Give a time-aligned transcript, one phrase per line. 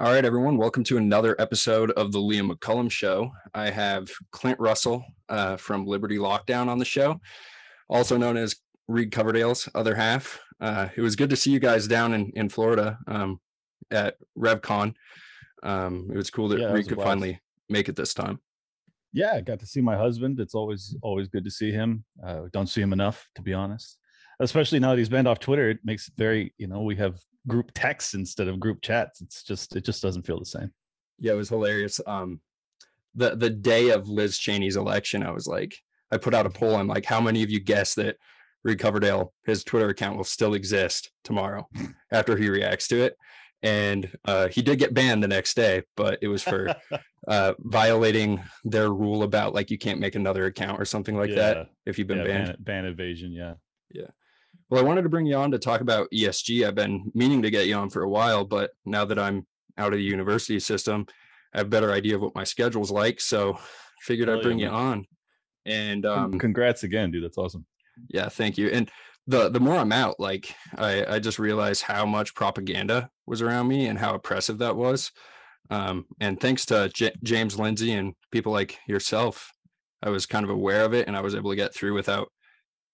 [0.00, 0.56] All right, everyone.
[0.56, 3.30] Welcome to another episode of the Liam McCullum Show.
[3.54, 7.20] I have Clint Russell uh, from Liberty Lockdown on the show,
[7.88, 8.56] also known as
[8.88, 10.40] Reed Coverdale's other half.
[10.60, 13.38] Uh, it was good to see you guys down in, in Florida um,
[13.90, 14.94] at RevCon.
[15.62, 18.40] Um, it was cool that Yeah, Reed could finally make it this time.
[19.12, 20.40] Yeah, I got to see my husband.
[20.40, 22.04] It's always always good to see him.
[22.24, 23.98] Uh, don't see him enough, to be honest.
[24.40, 27.20] Especially now that he's banned off Twitter, it makes it very you know we have
[27.46, 29.20] group texts instead of group chats.
[29.20, 30.72] It's just it just doesn't feel the same.
[31.18, 32.00] Yeah, it was hilarious.
[32.06, 32.40] Um,
[33.14, 35.76] the the day of Liz Cheney's election, I was like,
[36.10, 36.76] I put out a poll.
[36.76, 38.16] I'm like, how many of you guess that
[38.64, 41.68] Reed Coverdale, his Twitter account will still exist tomorrow
[42.12, 43.16] after he reacts to it?
[43.64, 46.74] And uh, he did get banned the next day, but it was for
[47.28, 51.68] uh, violating their rule about like you can't make another account or something like that
[51.86, 52.46] if you've been yeah, banned.
[52.46, 53.30] ban, ban evasion.
[53.32, 53.54] Yeah.
[53.94, 54.08] Yeah,
[54.72, 56.66] Well, I wanted to bring you on to talk about ESG.
[56.66, 59.92] I've been meaning to get you on for a while, but now that I'm out
[59.92, 61.04] of the university system,
[61.52, 63.20] I have a better idea of what my schedule's like.
[63.20, 63.58] So
[64.00, 65.04] figured Hell I'd yeah, bring you on.
[65.66, 67.22] And Um, um, congrats again, dude.
[67.22, 67.66] That's awesome.
[68.08, 68.68] yeah, thank you.
[68.68, 68.90] And
[69.26, 73.68] the the more I'm out, like I, I just realized how much propaganda was around
[73.68, 75.12] me and how oppressive that was.
[75.68, 79.52] Um, and thanks to J- James Lindsay and people like yourself,
[80.02, 82.32] I was kind of aware of it and I was able to get through without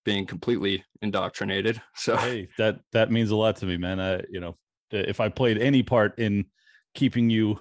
[0.09, 1.83] being completely indoctrinated.
[1.95, 4.01] So Hey, that that means a lot to me, man.
[4.01, 4.57] I you know
[4.91, 6.47] if I played any part in
[6.95, 7.61] keeping you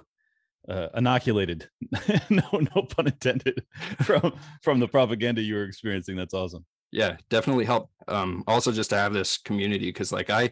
[0.66, 1.68] uh, inoculated,
[2.30, 3.62] no no pun intended,
[4.02, 4.32] from
[4.62, 6.64] from the propaganda you were experiencing, that's awesome.
[6.90, 10.50] yeah definitely help um also just to have this community because like i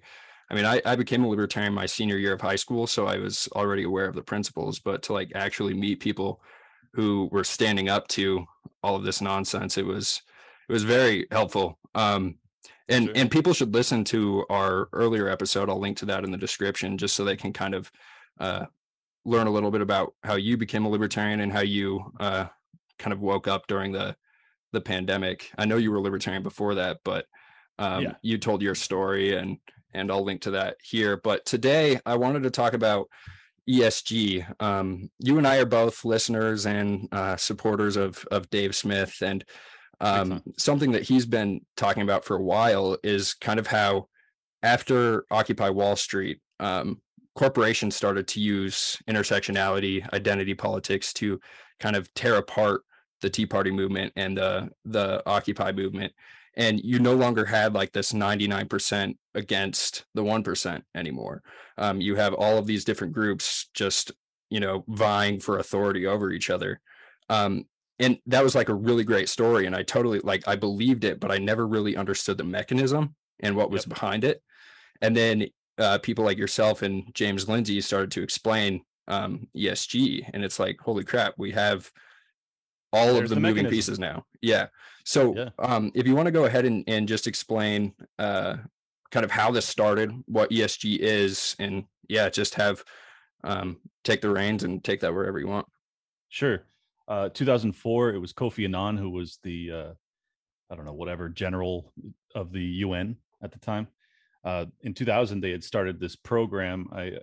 [0.51, 3.17] i mean I, I became a libertarian my senior year of high school so i
[3.17, 6.31] was already aware of the principles but to like actually meet people
[6.93, 8.45] who were standing up to
[8.83, 10.21] all of this nonsense it was
[10.69, 12.37] it was very helpful um
[12.89, 13.13] and Sure.
[13.17, 16.99] and people should listen to our earlier episode i'll link to that in the description
[16.99, 17.91] just so they can kind of
[18.41, 18.67] uh
[19.25, 22.47] learn a little bit about how you became a libertarian and how you uh
[22.99, 24.17] kind of woke up during the
[24.73, 25.51] the pandemic.
[25.57, 27.27] I know you were libertarian before that, but
[27.79, 28.13] um, Yeah.
[28.23, 29.59] you told your story, and
[29.95, 31.17] and I'll link to that here.
[31.17, 33.09] But today I wanted to talk about
[33.69, 34.45] ESG.
[34.61, 39.45] Um, you and I are both listeners and uh, supporters of of Dave Smith, and
[40.01, 44.09] um, something that he's been talking about for a while is kind of how
[44.63, 47.01] after Occupy Wall Street, um,
[47.35, 51.41] corporations started to use intersectionality, identity politics to
[51.81, 52.83] kind of tear apart
[53.21, 56.13] the Tea Party movement and the the Occupy movement,
[56.55, 61.43] and you no longer had like this ninety nine percent against the one percent anymore.
[61.79, 64.13] Um, you have all of these different groups just
[64.51, 66.81] you know vying for authority over each other.
[67.29, 67.65] Um,
[67.99, 71.21] and that was like a really great story, and I totally like I believed it,
[71.21, 73.89] but I never really understood the mechanism and what was Yep.
[73.89, 74.43] behind it.
[75.03, 75.49] And then
[75.79, 80.79] uh, people like yourself and James Lindsay started to explain um, ESG, and it's like,
[80.81, 81.91] holy crap, we have
[82.93, 83.77] all There's of the, the moving mechanism.
[83.77, 84.25] pieces now.
[84.41, 84.69] Yeah.
[85.05, 85.51] So, Yeah.
[85.59, 88.57] um, if you want to go ahead and, and just explain uh,
[89.11, 92.83] kind of how this started, what ESG is, and yeah, just have
[93.45, 95.67] um, take the reins and take that wherever you want.
[96.29, 96.63] Sure.
[97.09, 99.93] Uh, 2004, it was Kofi Annan who was the, uh,
[100.71, 101.93] I don't know, whatever general
[102.35, 103.89] of the UN at the time.
[104.45, 106.89] Uh, in 2000, they had started this program.
[106.93, 107.19] I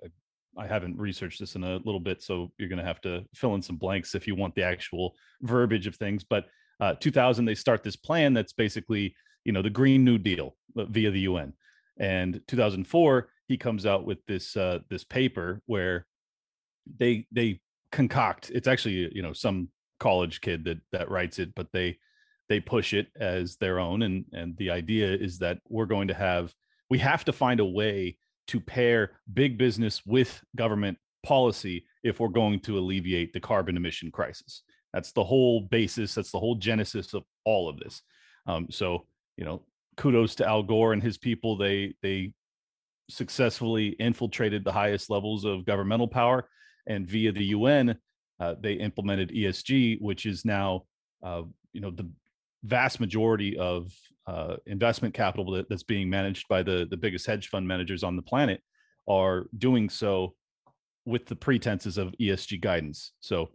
[0.58, 3.56] I haven't researched this in a little bit, so you're going to have to fill
[3.56, 6.24] in some blanks if you want the actual verbiage of things.
[6.24, 6.46] But
[6.80, 9.16] uh, 2000, they start this plan that's basically,
[9.46, 11.54] you know, the Green New Deal uh, via the UN.
[11.98, 16.06] And 2004, he comes out with this uh, this paper where
[16.98, 17.62] they they
[17.94, 21.98] concoct it's actually you know some college kid that that writes it but they
[22.50, 26.14] they push it as their own and and the idea is that we're going to
[26.14, 26.54] have
[26.90, 28.18] we have to find a way
[28.48, 34.12] to pair big business with government policy if we're going to alleviate the carbon emission
[34.12, 34.64] crisis.
[34.94, 38.02] That's the whole basis that's the whole genesis of all of this.
[38.46, 39.62] Um, so you know
[39.98, 41.58] kudos to al gore and his people.
[41.58, 42.34] They they
[43.10, 46.48] successfully infiltrated the highest levels of governmental power
[46.88, 47.98] and via the UN,
[48.40, 50.84] uh, they implemented ESG, which is now,
[51.24, 52.10] uh, you know, the
[52.64, 53.92] vast majority of
[54.28, 58.16] uh, investment capital that, that's being managed by the the biggest hedge fund managers on
[58.16, 58.62] the planet
[59.08, 60.34] are doing so
[61.06, 63.12] with the pretenses of ESG guidance.
[63.20, 63.50] So,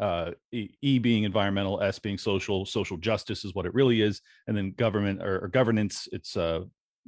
[0.00, 4.56] uh, E being environmental, S being social, social justice is what it really is, and
[4.56, 6.60] then government or, or governance, it's uh,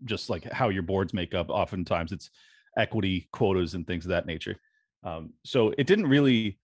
[0.05, 1.49] just like how your boards make up.
[1.49, 2.31] Oftentimes, it's
[2.77, 4.57] equity quotas and things of that nature.
[5.05, 6.59] Um, so it didn't really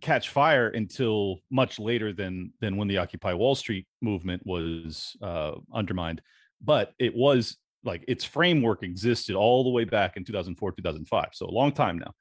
[0.00, 5.52] catch fire until much later than than when the Occupy Wall Street movement was uh,
[5.72, 6.20] undermined.
[6.62, 11.28] But it was like its framework existed all the way back in 2004, 2005.
[11.32, 12.12] So a long time now.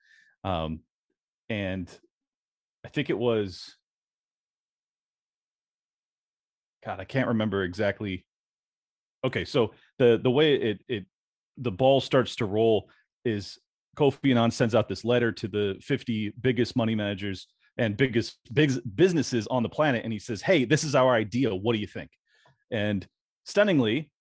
[0.49, 0.79] Um,
[1.49, 1.89] and
[2.85, 3.75] I think it was
[6.85, 8.25] God, I can't remember exactly.
[9.23, 11.05] Okay, so the the way it it
[11.57, 12.89] the ball starts to roll
[13.23, 13.57] is
[13.95, 17.47] Kofi Annan sends out this letter to the 50 biggest money managers
[17.77, 21.53] and biggest big businesses on the planet, and he says, "Hey, this is our idea.
[21.53, 22.11] What do you think?"
[22.71, 23.05] And
[23.43, 24.11] stunningly,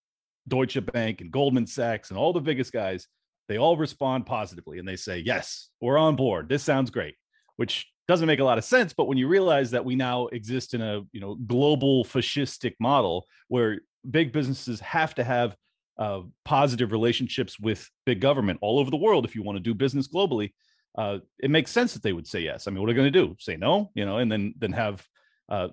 [0.48, 3.06] Deutsche Bank and Goldman Sachs and all the biggest guys,
[3.48, 6.48] they all respond positively and they say, "Yes, we're on board.
[6.48, 7.14] This sounds great."
[7.56, 10.74] Which doesn't make a lot of sense but when you realize that we now exist
[10.74, 13.80] in a you know global fascistic model where
[14.10, 15.56] big businesses have to have
[15.98, 19.74] uh, positive relationships with big government all over the world if you want to do
[19.74, 20.52] business globally
[20.96, 22.66] uh, it makes sense that they would say yes.
[22.66, 23.36] I mean what are they going to do?
[23.38, 25.06] Say no you know and then then have
[25.48, 25.68] uh,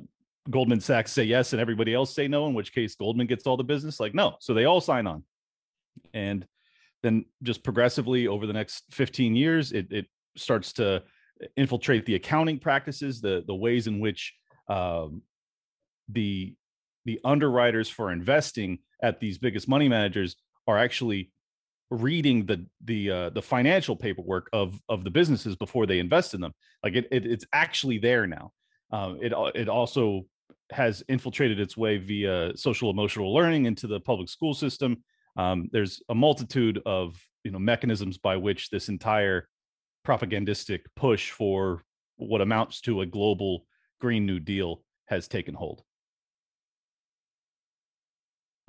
[0.49, 3.57] goldman sachs say yes and everybody else say no in which case goldman gets all
[3.57, 3.99] the business?
[3.99, 4.35] Like no.
[4.39, 5.23] So they all sign on.
[6.13, 6.45] And
[7.03, 10.05] then just progressively over the next 15 years it, it
[10.37, 11.03] starts to
[11.55, 14.33] infiltrate the accounting practices, the the ways in which
[14.67, 15.21] um,
[16.09, 16.55] the
[17.05, 20.35] the underwriters for investing at these biggest money managers
[20.67, 21.31] are actually
[21.89, 26.41] reading the the uh, the financial paperwork of of the businesses before they invest in
[26.41, 26.53] them.
[26.83, 28.51] Like it, it it's actually there now.
[28.91, 30.25] Um, it it also
[30.71, 35.03] has infiltrated its way via social emotional learning into the public school system.
[35.37, 39.47] Um, there's a multitude of you know mechanisms by which this entire
[40.03, 41.83] propagandistic push for
[42.17, 43.65] what amounts to a global
[43.99, 45.83] Green New Deal has taken hold.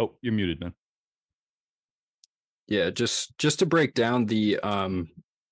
[0.03, 0.75] Oh, you're muted, man.
[2.69, 5.09] Yeah, just just to break down the um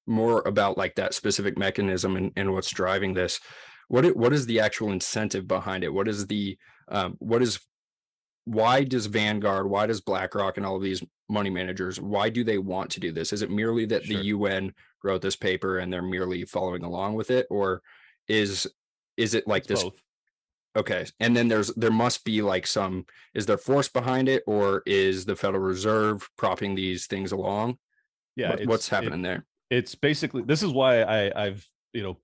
[0.07, 3.41] more about like that specific mechanism and, and what's driving this.
[3.89, 5.93] What it, what is the actual incentive behind it?
[5.93, 6.57] What is the
[6.89, 7.61] um, what is
[8.45, 12.59] why does Vanguard, why does BlackRock and all of these money managers, why do they
[12.59, 13.33] want to do this?
[13.33, 14.17] Is it merely that sure.
[14.17, 14.73] the UN
[15.05, 17.83] wrote this paper and they're merely following along with it, or
[18.29, 18.67] is
[19.17, 19.83] is it like it's this?
[19.85, 19.95] Both.
[20.77, 24.83] Okay, and then there's there must be like some is there force behind it, or
[24.87, 27.79] is the Federal Reserve propping these things along?
[28.37, 29.47] Yeah, what, what's happening it, there?
[29.69, 32.19] It's basically this is why I I've you know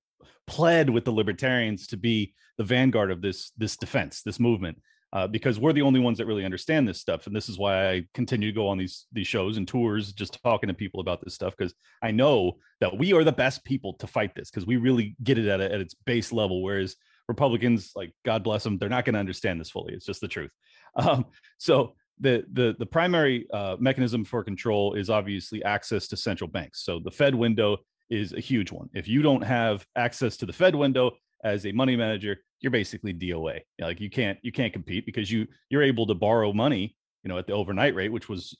[0.46, 4.78] pled with the libertarians to be the vanguard of this this defense, this movement
[5.12, 7.26] uh, because we're the only ones that really understand this stuff.
[7.26, 10.42] And this is why I continue to go on these these shows and tours, just
[10.42, 13.94] talking to people about this stuff because I know that we are the best people
[13.94, 16.62] to fight this because we really get it at, a, at its base level.
[16.62, 16.96] Whereas
[17.28, 19.94] Republicans, like God bless them, they're not going to understand this fully.
[19.94, 20.50] It's just the truth.
[20.98, 21.26] Um,
[21.58, 26.82] so the the the primary uh, mechanism for control is obviously access to central banks.
[26.84, 27.78] So the Fed window
[28.08, 28.88] is a huge one.
[28.94, 31.12] If you don't have access to the Fed window
[31.44, 33.60] as a money manager, you're basically DOA.
[33.78, 37.38] like you can't you can't compete because you you're able to borrow money, you know,
[37.38, 38.56] at the overnight rate, which was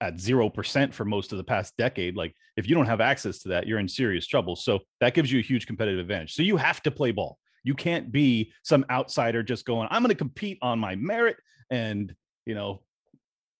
[0.00, 2.16] at zero percent for most of the past decade.
[2.16, 4.56] Like if you don't have access to that, you're in serious trouble.
[4.56, 6.34] So that gives you a huge competitive advantage.
[6.34, 7.38] So you have to play ball.
[7.64, 11.36] You can't be some outsider just going, I'm going to compete on my merit
[11.70, 12.14] and
[12.46, 12.82] you know,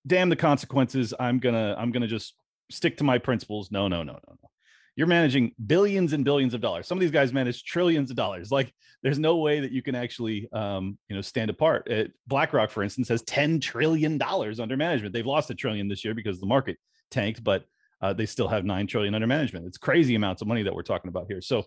[0.06, 1.14] damn the consequences.
[1.18, 2.34] I'm gonna I'm gonna just
[2.70, 3.70] stick to my principles.
[3.70, 4.50] No, no, no, no, no
[4.96, 6.86] you're managing billions and billions of dollars.
[6.86, 8.52] Some of these guys manage trillions of dollars.
[8.52, 8.72] Like
[9.02, 11.88] there's no way that you can actually, um, you know, stand apart.
[11.88, 15.12] It, BlackRock, for instance, has 10 trillion dollars under management.
[15.12, 16.76] They've lost a trillion this year because the market
[17.10, 17.64] tanked, but
[18.00, 19.66] uh, they still have nine trillion under management.
[19.66, 21.40] It's crazy amounts of money that we're talking about here.
[21.40, 21.64] So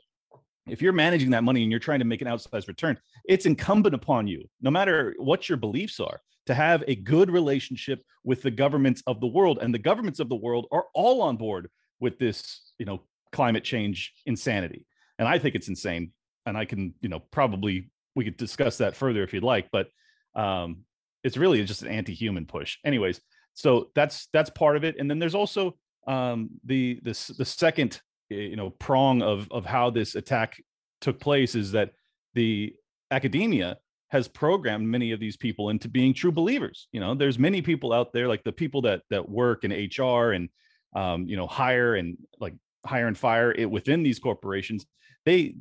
[0.69, 3.95] if you're managing that money and you're trying to make an outsized return, it's incumbent
[3.95, 8.52] upon you, no matter what your beliefs are, to have a good relationship with the
[8.52, 9.59] governments of the world.
[9.62, 11.69] And the governments of the world are all on board
[12.00, 14.86] with this, you know, climate change insanity.
[15.19, 16.12] And I think it's insane.
[16.45, 19.90] And I can, you know, probably we could discuss that further if you'd like, but
[20.36, 20.86] um,
[21.24, 22.78] it's really just an anti-human push.
[22.86, 23.19] Anyways,
[23.54, 24.95] so that's that's part of it.
[24.97, 25.76] And then there's also
[26.07, 30.62] um, the this the second you know prong of of how this attack
[31.02, 31.92] took place is that
[32.34, 32.74] the
[33.12, 33.78] academia
[34.10, 36.88] has programmed many of these people into being true believers.
[36.94, 40.31] You know, there's many people out there like the people that that work in HR
[40.31, 40.50] and
[40.96, 42.54] um, you know hire and like
[42.86, 44.86] hire and fire it within these corporations
[45.26, 45.56] they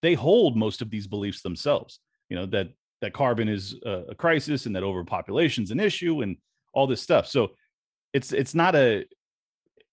[0.00, 2.68] they hold most of these beliefs themselves you know that
[3.00, 6.36] that carbon is a, a crisis and that overpopulation is an issue and
[6.72, 7.50] all this stuff so
[8.12, 9.04] it's it's not a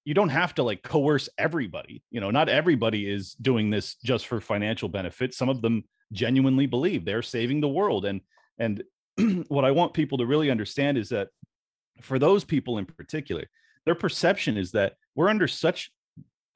[0.10, 4.25] you don't have to like coerce everybody you know not everybody is doing this just
[4.25, 8.22] for financial benefit some of them genuinely believe they're saving the world and
[8.58, 8.84] and
[9.50, 11.28] what i want people to really understand is that
[12.01, 13.46] for those people in particular
[13.86, 15.92] their perception is that we're under such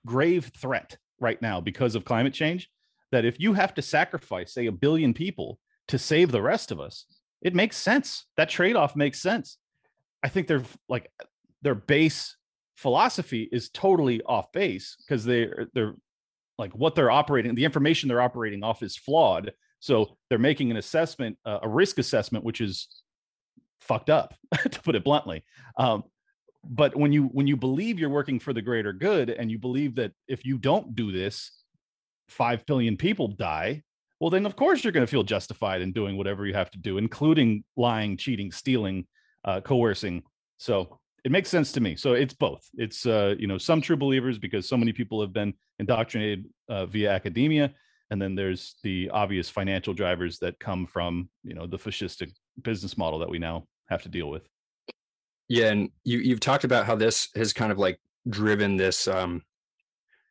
[0.05, 2.69] grave threat right now because of climate change
[3.13, 6.79] that if you have to sacrifice, say, a billion people to save the rest of
[6.79, 7.05] us,
[7.41, 8.25] it makes sense.
[8.37, 9.57] That trade off makes sense.
[10.23, 11.11] I think they're like
[11.61, 12.35] their base
[12.75, 15.95] philosophy is totally off base because they they're
[16.57, 19.51] like what they're operating, the information they're operating off is flawed.
[19.79, 22.87] So they're making an assessment, uh, a risk assessment, which is
[23.81, 24.33] fucked up,
[24.71, 25.43] to put it bluntly.
[25.77, 26.03] Um,
[26.63, 29.95] but when you when you believe you're working for the greater good, and you believe
[29.95, 31.51] that if you don't do this,
[32.29, 33.83] five billion people die,
[34.19, 36.77] well, then of course you're going to feel justified in doing whatever you have to
[36.77, 39.05] do, including lying, cheating, stealing,
[39.43, 40.23] uh, coercing.
[40.59, 41.95] So it makes sense to me.
[41.95, 42.67] So it's both.
[42.75, 46.85] It's uh, you know some true believers because so many people have been indoctrinated uh,
[46.85, 47.73] via academia,
[48.09, 52.97] and then there's the obvious financial drivers that come from you know the fascistic business
[52.97, 54.43] model that we now have to deal with.
[55.49, 57.99] Yeah, and you you've talked about how this has kind of like
[58.29, 59.41] driven this um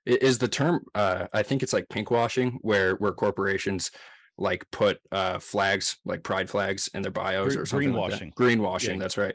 [0.07, 3.91] is the term uh I think it's like pinkwashing, where where corporations
[4.39, 8.21] like put uh flags like pride flags in their bios or something greenwashing.
[8.21, 8.99] like greenwashing Yeah.
[8.99, 9.35] that's right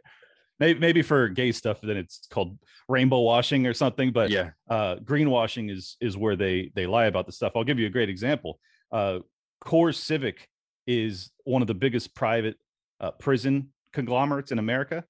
[0.59, 2.57] Maybe, maybe for gay stuff, then it's called
[2.89, 4.11] rainbow washing or something.
[4.11, 7.53] But yeah uh, greenwashing is is where they they lie about the stuff.
[7.55, 8.59] I'll give you a great example.
[8.91, 9.19] Uh,
[9.61, 10.47] Core Civic
[10.85, 12.55] is one of the biggest private
[12.99, 15.03] uh, prison conglomerates in America.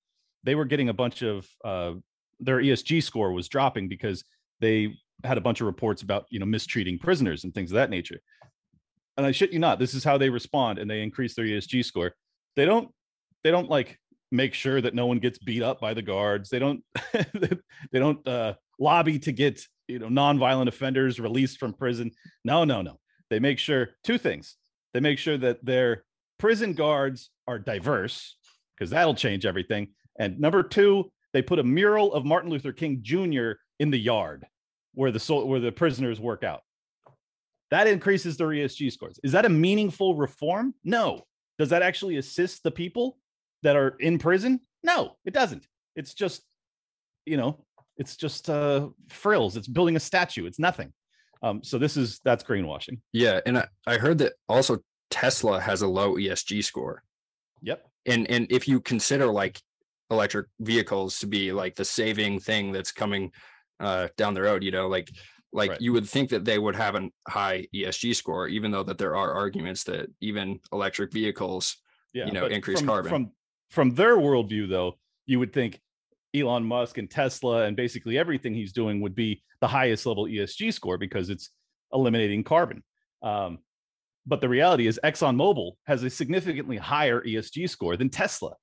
[0.43, 1.93] They were getting a bunch of uh,
[2.39, 4.23] their ESG score was dropping because
[4.59, 7.89] they had a bunch of reports about you know mistreating prisoners and things of that
[7.89, 8.19] nature.
[9.17, 11.83] And I shit you not, this is how they respond, and they increase their ESG
[11.85, 12.13] score.
[12.55, 12.89] They don't
[13.43, 13.99] they don't like
[14.31, 16.49] make sure that no one gets beat up by the guards.
[16.49, 22.11] They don't they don't uh, lobby to get you know nonviolent offenders released from prison.
[22.43, 22.99] No, no, no.
[23.29, 24.55] They make sure two things.
[24.93, 26.03] They make sure that their
[26.39, 28.37] prison guards are diverse
[28.75, 29.89] because that'll change everything.
[30.19, 33.51] And number two, they put a mural of Martin Luther King Jr.
[33.79, 34.45] in the yard
[34.93, 36.61] where the sol- where the prisoners work out.
[37.69, 39.19] That increases their ESG scores.
[39.23, 40.73] Is that a meaningful reform?
[40.83, 41.21] No.
[41.59, 43.17] Does that actually assist the people
[43.67, 44.61] that are in prison?
[44.81, 45.67] No, it doesn't.
[45.97, 46.41] It's just,
[47.25, 47.65] you know,
[47.97, 49.57] it's just uh, frills.
[49.57, 50.45] It's building a statue.
[50.45, 50.93] It's nothing.
[51.43, 52.99] Um, so this is that's greenwashing.
[53.13, 54.79] yeah and I, I heard that also
[55.11, 57.03] tesla has a low esg score
[57.61, 57.85] Yep.
[58.07, 59.61] and and if you consider like
[60.09, 63.31] electric vehicles to be like the saving thing that's coming
[63.79, 65.11] uh down the road you know like
[65.53, 65.81] like Right.
[65.81, 69.15] you would think that they would have a high esg score even though that there
[69.15, 71.77] are arguments that even electric vehicles
[72.13, 72.25] Yeah.
[72.25, 73.09] you know, increase from, carbon.
[73.09, 73.31] From
[73.69, 75.79] from their worldview, though, you would think
[76.35, 80.73] Elon Musk and Tesla and basically everything he's doing would be the highest level ESG
[80.73, 81.49] score because it's
[81.91, 82.83] eliminating carbon.
[83.21, 83.59] Um,
[84.25, 88.53] but the reality is ExxonMobil has a significantly higher ESG score than Tesla.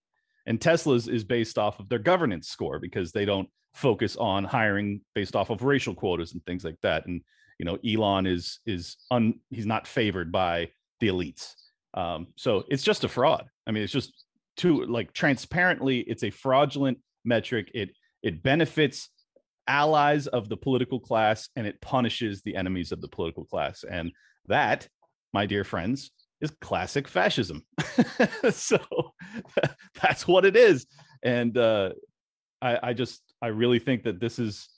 [0.46, 5.00] And Tesla's is based off of their governance score because they don't focus on hiring
[5.14, 7.06] based off of racial quotas and things like that.
[7.06, 7.22] And
[7.58, 10.70] you know, Elon is is un he's not favored by
[11.00, 11.54] the elites.
[11.94, 13.46] Um, so it's just a fraud.
[13.66, 14.23] I mean, it's just
[14.56, 17.70] too like transparently, it's a fraudulent metric.
[17.74, 17.90] It
[18.22, 19.10] it benefits
[19.66, 23.84] allies of the political class and it punishes the enemies of the political class.
[23.88, 24.12] And
[24.46, 24.88] that,
[25.32, 27.64] my dear friends, is classic fascism.
[28.50, 28.78] so
[30.02, 30.86] that's what it is.
[31.22, 31.90] And uh,
[32.60, 34.68] I, I just I really think that this is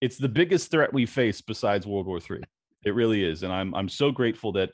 [0.00, 2.42] it's the biggest threat we face besides World War III.
[2.84, 3.42] It really is.
[3.42, 4.70] And I'm I'm so grateful that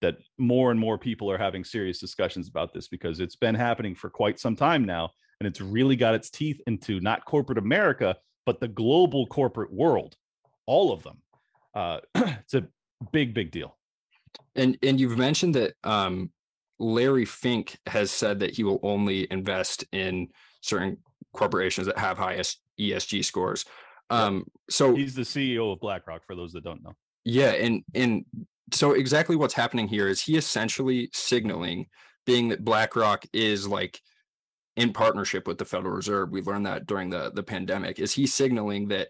[0.00, 3.94] that more and more people are having serious discussions about this because it's been happening
[3.94, 8.16] for quite some time now and it's really got its teeth into not corporate america
[8.46, 10.16] but the global corporate world
[10.68, 11.18] all of them.
[11.74, 12.68] Uh, it's a
[13.10, 13.76] big big deal.
[14.54, 16.30] And and you've mentioned that um
[16.78, 20.28] larry fink has said that he will only invest in
[20.60, 20.96] certain
[21.32, 23.64] corporations that have highest esg scores.
[24.10, 26.92] Um so he's the ceo of blackrock for those that don't know.
[27.24, 28.24] Yeah, and and
[28.72, 31.86] so exactly what's happening here is he essentially signaling
[32.26, 34.00] being that BlackRock is like
[34.76, 36.30] in partnership with the Federal Reserve.
[36.30, 37.98] We learned that during the the pandemic.
[37.98, 39.08] Is he signaling that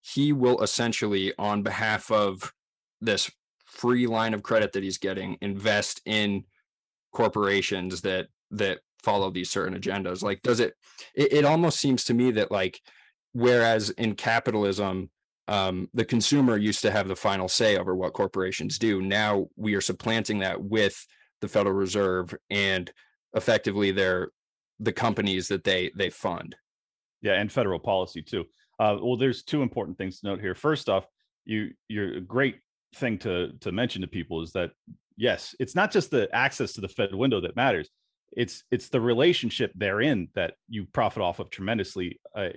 [0.00, 2.52] he will essentially on behalf of
[3.00, 3.30] this
[3.64, 6.44] free line of credit that he's getting invest in
[7.12, 10.74] corporations that that follow these certain agendas like does it
[11.14, 12.80] it, it almost seems to me that like
[13.32, 15.08] whereas in capitalism
[15.48, 19.02] um, the consumer used to have the final say over what corporations do.
[19.02, 21.04] Now we are supplanting that with
[21.40, 22.90] the Federal Reserve and
[23.34, 24.30] effectively they're
[24.80, 26.56] the companies that they they fund.
[27.22, 28.44] yeah and federal policy too
[28.78, 31.06] uh, well there's two important things to note here first off
[31.44, 32.60] you you're a great
[32.94, 34.70] thing to to mention to people is that
[35.16, 37.90] yes it's not just the access to the fed window that matters
[38.32, 42.50] it's it's the relationship therein that you profit off of tremendously uh,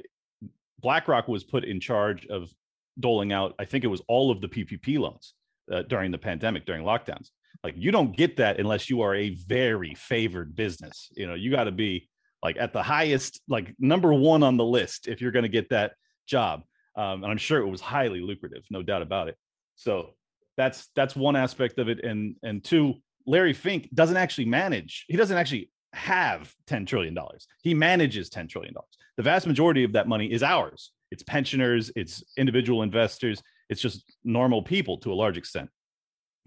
[0.80, 2.52] blackrock was put in charge of
[3.00, 5.34] doling out i think it was all of the ppp loans
[5.72, 7.30] uh, during the pandemic during lockdowns
[7.64, 11.52] like you don't get that unless you are a very favored business you know you
[11.52, 12.10] got to be
[12.44, 15.70] like at the highest like number one on the list if you're going to get
[15.70, 15.94] that
[16.28, 16.62] job
[16.96, 19.38] um, and i'm sure it was highly lucrative no doubt about it
[19.76, 20.14] So
[20.58, 22.96] that's that's one aspect of it, and and two,
[23.26, 25.06] Larry Fink doesn't actually manage.
[25.08, 27.48] He doesn't actually have ten trillion dollars.
[27.64, 28.96] He manages ten trillion dollars.
[29.18, 30.92] The vast majority of that money is ours.
[31.12, 31.92] It's pensioners.
[31.96, 33.44] It's individual investors.
[33.70, 35.70] It's just normal people to a large extent.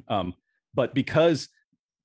[0.08, 0.34] Um,
[0.74, 1.48] but because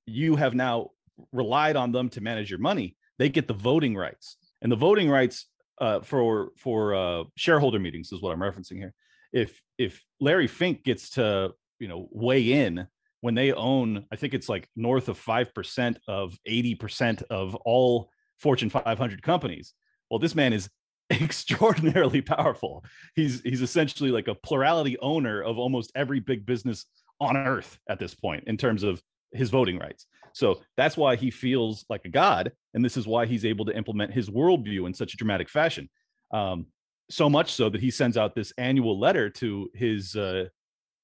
[0.06, 0.92] you have now
[1.32, 5.10] relied on them to manage your money, they get the voting rights, and the voting
[5.10, 5.48] rights
[5.80, 8.94] uh, for for uh, shareholder meetings is what I'm referencing here.
[9.34, 12.88] If if Larry Fink gets to you know weigh in
[13.22, 17.56] when they own, I think it's like north of five percent of eighty percent of
[17.56, 19.74] all Fortune 500 companies.
[20.10, 20.70] Well, this man is
[21.22, 22.84] extraordinarily powerful.
[23.16, 26.86] He's he's essentially like a plurality owner of almost every big business
[27.20, 29.02] on earth at this point in terms of
[29.32, 30.06] his voting rights.
[30.34, 33.76] So that's why he feels like a god, and this is why he's able to
[33.76, 35.90] implement his worldview in such a dramatic fashion.
[36.32, 36.68] Um,
[37.10, 40.46] so much so that he sends out this annual letter to his uh,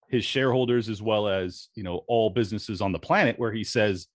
[0.07, 4.07] his shareholders as well as you know all businesses on the planet, where he says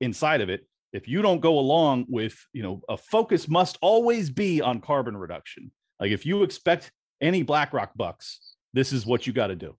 [0.00, 4.30] inside of it, if you don't go along with you know a focus must always
[4.30, 5.70] be on carbon reduction.
[6.00, 8.40] Like if you expect any BlackRock bucks,
[8.72, 9.76] this is what you got to do.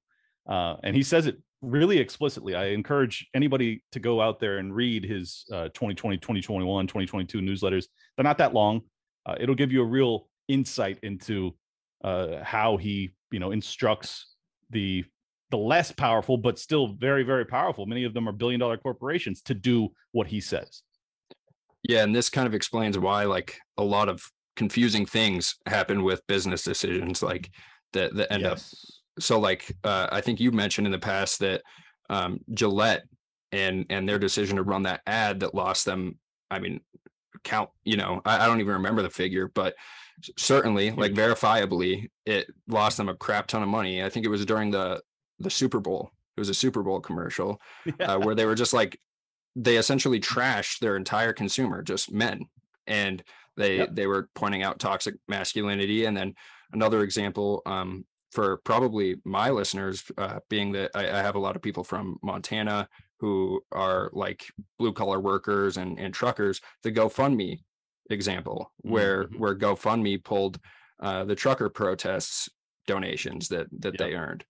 [0.47, 2.55] Uh, and he says it really explicitly.
[2.55, 7.85] I encourage anybody to go out there and read his uh, 2020, 2021, 2022 newsletters.
[8.15, 8.81] They're not that long.
[9.25, 11.55] Uh, it'll give you a real insight into
[12.03, 14.35] uh, how he, you know, instructs
[14.69, 15.03] the
[15.49, 17.85] the less powerful, but still very, very powerful.
[17.85, 20.81] Many of them are billion dollar corporations to do what he says.
[21.87, 24.21] Yeah, and this kind of explains why, like, a lot of
[24.55, 27.49] confusing things happen with business decisions, like
[27.93, 28.73] that that end yes.
[28.73, 31.61] up so like uh, I think you mentioned in the past that
[32.09, 33.03] um, Gillette
[33.51, 36.17] and and their decision to run that ad that lost them.
[36.49, 36.81] I mean,
[37.43, 37.69] count.
[37.83, 39.75] You know, I, I don't even remember the figure, but
[40.37, 44.03] certainly, like verifiably, it lost them a crap ton of money.
[44.03, 45.01] I think it was during the
[45.39, 46.11] the Super Bowl.
[46.35, 47.59] It was a Super Bowl commercial
[47.99, 48.13] yeah.
[48.13, 48.99] uh, where they were just like
[49.57, 52.45] they essentially trashed their entire consumer, just men,
[52.85, 53.23] and
[53.57, 53.89] they yep.
[53.91, 56.05] they were pointing out toxic masculinity.
[56.05, 56.35] And then
[56.71, 61.55] another example, um, for probably my listeners, uh, being that I, I, have a lot
[61.55, 62.87] of people from Montana
[63.19, 64.45] who are like
[64.77, 67.61] blue collar workers and, and truckers, the GoFundMe
[68.11, 69.39] example, where mm-hmm.
[69.39, 70.59] where GoFundMe pulled
[70.99, 72.47] uh, the trucker protests
[72.85, 73.97] donations that that yep.
[73.97, 74.45] they earned.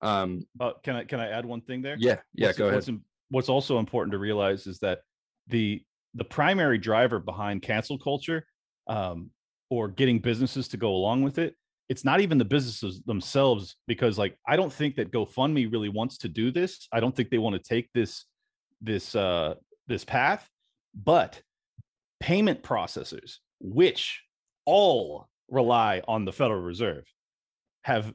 [0.00, 1.96] Um, uh, can I can I add one thing there?
[1.98, 2.46] Yeah, yeah.
[2.46, 2.76] What's, go ahead.
[2.76, 2.90] What's,
[3.30, 5.00] what's also important to realize is that
[5.48, 5.82] the
[6.14, 8.46] the primary driver behind cancel culture
[8.86, 9.30] um,
[9.70, 11.54] or getting businesses to go along with it
[11.88, 16.18] it's not even the businesses themselves because like i don't think that gofundme really wants
[16.18, 16.88] to do this.
[16.92, 18.24] I don't think they want to take this
[18.80, 19.54] this uh
[19.86, 20.48] this path
[20.94, 21.40] but
[22.20, 24.22] payment processors which
[24.64, 27.04] all rely on the federal reserve
[27.82, 28.12] have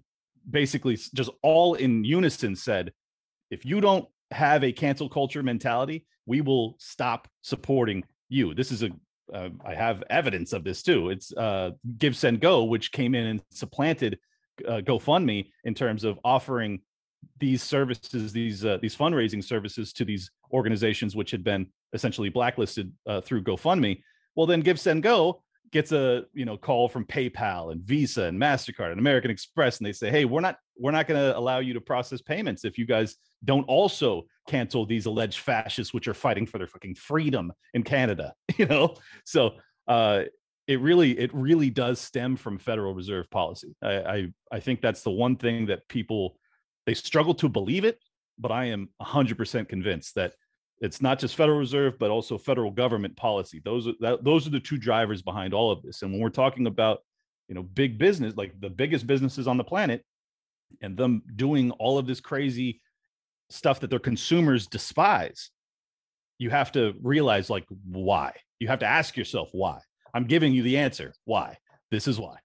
[0.50, 2.91] basically just all in unison said
[3.50, 8.84] if you don't have a cancel culture mentality we will stop supporting you this is
[8.84, 8.89] a
[9.34, 11.10] uh, I have evidence of this too.
[11.10, 14.20] It's uh, Give Send Go, which came in and supplanted
[14.67, 16.82] uh, GoFundMe in terms of offering
[17.39, 22.91] these services, these uh, these fundraising services to these organizations which had been essentially blacklisted
[23.08, 24.02] uh, through GoFundMe.
[24.36, 28.40] Well, then Give Send Go gets a you know call from PayPal and Visa and
[28.40, 31.60] Mastercard and American Express, and they say, "Hey, we're not we're not going to allow
[31.60, 36.14] you to process payments if you guys don't also cancel these alleged fascists which are
[36.14, 39.54] fighting for their fucking freedom in Canada." You know, so
[39.88, 40.24] uh,
[40.68, 43.76] it really it really does stem from Federal Reserve policy.
[43.82, 46.38] I, I I think that's the one thing that people
[46.86, 47.98] they struggle to believe it,
[48.38, 50.34] but I am 100% convinced that
[50.82, 53.62] it's not just Federal Reserve, but also federal government policy.
[53.63, 56.02] Those are that, those are the two drivers behind all of this.
[56.02, 57.00] And when we're talking about
[57.48, 60.04] you know big business, like the biggest businesses on the planet,
[60.82, 62.82] and them doing all of this crazy
[63.50, 65.52] stuff that their consumers despise,
[66.39, 68.34] you have to realize like why.
[68.60, 69.80] You have to ask yourself why.
[70.13, 71.13] I'm giving you the answer.
[71.26, 71.58] Why?
[71.91, 72.38] This is why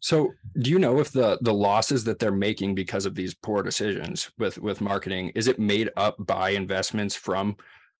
[0.00, 3.62] so do you know if the the losses that they're making because of these poor
[3.62, 7.54] decisions with with marketing is it made up by investments from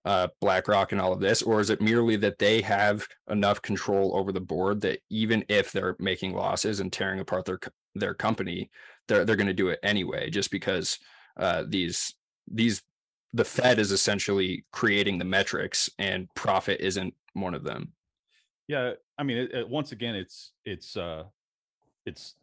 [0.05, 4.17] uh, BlackRock and all of this, or is it merely that they have enough control
[4.17, 7.59] over the board that even if they're making losses and tearing apart their
[7.95, 8.71] their company,
[9.09, 10.99] they're they're going to do it anyway, just because
[11.37, 12.15] uh, these
[12.51, 12.83] these
[13.33, 17.93] the Fed is essentially creating the metrics and profit isn't one of them.
[18.71, 21.25] Yeah, I mean, it, it, once again, it's it's uh,
[22.07, 22.37] it's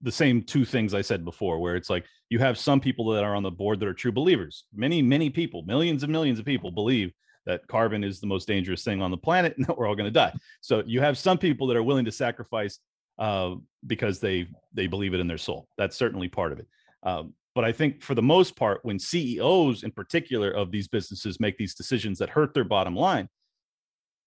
[0.00, 3.24] the same two things I said before, where it's like you have some people that
[3.24, 4.62] are on the board that are true believers.
[4.72, 7.12] Many, many people, millions and millions of people believe
[7.46, 10.06] that carbon is the most dangerous thing on the planet and that we're all going
[10.06, 10.32] to die.
[10.60, 12.78] So you have some people that are willing to sacrifice
[13.18, 15.66] uh, because they they believe it in their soul.
[15.78, 16.68] That's certainly part of it.
[17.02, 21.40] Um, but I think for the most part, when CEOs in particular of these businesses
[21.40, 23.28] make these decisions that hurt their bottom line,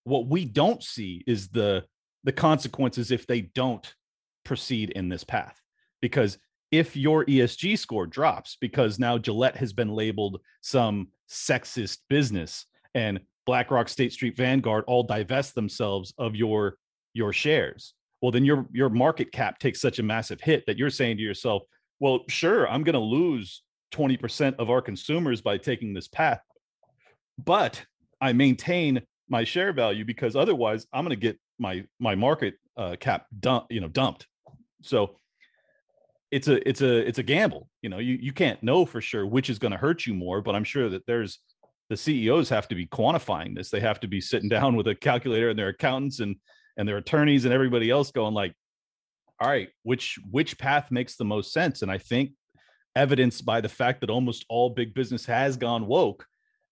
[0.06, 1.84] what we don't see is the
[2.24, 3.94] the consequences if they don't
[4.44, 5.62] proceed in this path.
[6.02, 6.40] Because
[6.72, 12.66] if your ESG score drops because now Gillette has been labeled some sexist business
[12.96, 16.78] and BlackRock, State Street, Vanguard all divest themselves of your
[17.14, 17.94] your shares.
[18.22, 21.24] Well, then your your market cap takes such a massive hit that you're saying to
[21.24, 21.64] yourself,
[22.00, 23.62] well, sure, I'm going to lose
[23.94, 26.42] 20% of our consumers by taking this path,
[27.38, 27.86] but
[28.20, 32.96] I maintain my share value because otherwise I'm going to get my my market uh,
[33.00, 34.28] cap dump, you know, dumped.
[34.82, 35.18] So
[36.32, 37.70] it's a it's a it's a gamble.
[37.82, 40.42] You know, you you can't know for sure which is going to hurt you more,
[40.42, 41.40] but I'm sure that there's
[41.90, 43.70] the CEOs have to be quantifying this.
[43.70, 46.36] They have to be sitting down with a calculator and their accountants and
[46.78, 48.54] and their attorneys and everybody else going like,
[49.40, 51.82] all right, which which path makes the most sense?
[51.82, 52.32] And I think
[52.96, 56.26] evidenced by the fact that almost all big business has gone woke,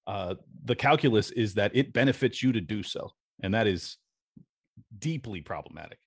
[0.08, 0.36] uh,
[0.66, 3.12] the calculus is that it benefits you to do so,
[3.42, 3.98] and that is
[4.98, 6.00] deeply problematic.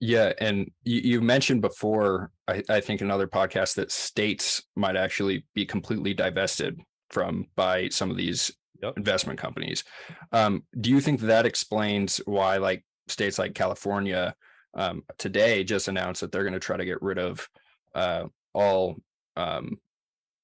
[0.00, 5.46] Yeah, and you, you mentioned before, I, I think another podcast that states might actually
[5.54, 8.50] be completely divested from by some of these
[8.82, 8.94] yep.
[8.96, 9.84] investment companies.
[10.32, 14.34] Um, do you think that explains why, like states like California
[14.74, 17.48] um, today, just announced that they're going to try to get rid of
[17.94, 18.96] uh, all
[19.36, 19.78] um,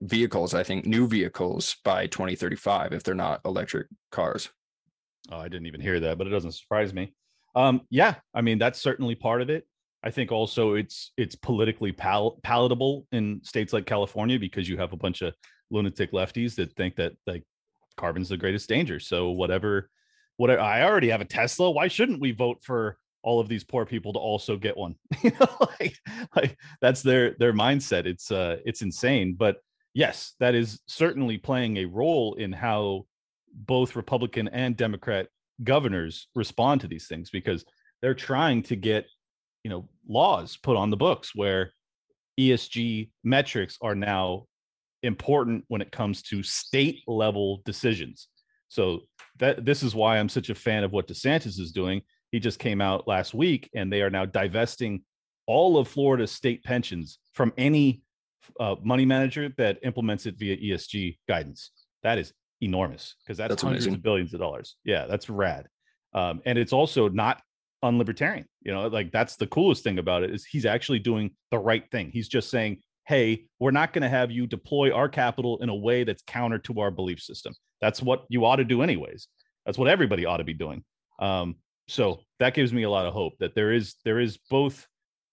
[0.01, 0.55] vehicles?
[0.55, 4.51] I think new vehicles by 2035 if they're not electric cars.
[5.31, 7.15] Oh, I didn't even hear that, but it doesn't surprise me.
[7.55, 9.67] Um, yeah, I mean that's certainly part of it.
[10.03, 14.93] I think also it's it's politically pal- palatable in states like California because you have
[14.93, 15.35] a bunch of
[15.71, 17.45] lunatic lefties that think that like
[17.97, 19.01] carbon's the greatest danger.
[19.01, 19.91] So whatever,
[20.37, 20.63] whatever.
[20.63, 21.71] I already have a Tesla.
[21.71, 24.95] Why shouldn't we vote for all of these poor people to also get one?
[25.23, 25.97] you know, like
[26.37, 28.07] like that's their their mindset.
[28.07, 29.35] It's uh it's insane.
[29.35, 29.57] But
[29.99, 33.05] yes, that is certainly playing a role in how
[33.53, 35.27] both Republican and Democrat
[35.65, 37.65] governors respond to these things because
[38.01, 39.07] they're trying to get
[39.65, 41.73] you know laws put on the books where
[42.39, 44.45] ESG metrics are now
[45.03, 48.29] important when it comes to state level decisions.
[48.69, 49.01] So
[49.41, 52.03] that this is why I'm such a fan of what DeSantis is doing.
[52.31, 55.03] He just came out last week and they are now divesting
[55.49, 58.03] all of Florida's state pensions from any
[58.61, 61.71] uh, money manager that implements it via ESG guidance.
[62.03, 63.99] That is enormous because that's, that's, hundreds amazing.
[63.99, 64.77] of billions of dollars.
[64.85, 65.67] Yeah, that's rad.
[66.15, 67.41] Um, and it's also not
[67.85, 68.45] unlibertarian.
[68.63, 71.89] You know, like that's the coolest thing about it is he's actually doing the right
[71.91, 72.11] thing.
[72.13, 75.75] He's just saying, "Hey, we're not going to have you deploy our capital in a
[75.75, 77.55] way that's counter to our belief system.
[77.81, 79.29] That's what you ought to do, anyways.
[79.65, 80.85] That's what everybody ought to be doing."
[81.21, 81.57] Um,
[81.89, 84.87] so that gives me a lot of hope that there is there is both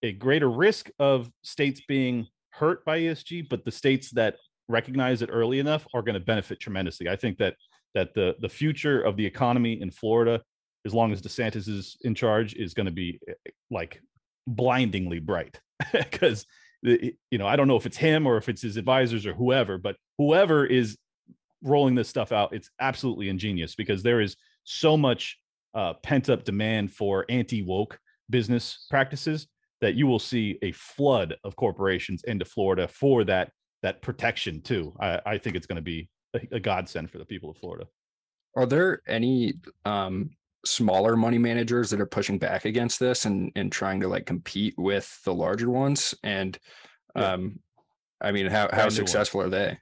[0.03, 4.37] a greater risk of states being hurt by ESG, but the states that
[4.67, 7.09] recognize it early enough are going to benefit tremendously.
[7.09, 7.55] I think that
[7.93, 10.41] that the the future of the economy in Florida,
[10.85, 14.01] as long as DeSantis is in charge, is going to be eh, eh, like
[14.47, 15.59] blindingly bright
[15.91, 16.45] because
[16.81, 19.77] you know I don't know if it's him or if it's his advisors or whoever,
[19.77, 20.97] but whoever is
[21.63, 25.37] rolling this stuff out, it's absolutely ingenious because there is so much
[25.73, 29.47] uh, pent up demand for anti woke business practices
[29.81, 34.95] that you will see a flood of corporations into Florida for that that protection too.
[34.99, 37.85] I, I think it's going to be a, a, godsend for the people of Florida.
[38.55, 40.31] Are there any um,
[40.65, 44.73] smaller money managers that are pushing back against this and and trying to like compete
[44.77, 46.15] with the larger ones?
[46.23, 46.57] And
[47.15, 47.59] um,
[48.21, 48.27] yeah.
[48.27, 49.77] I mean, how how successful are they?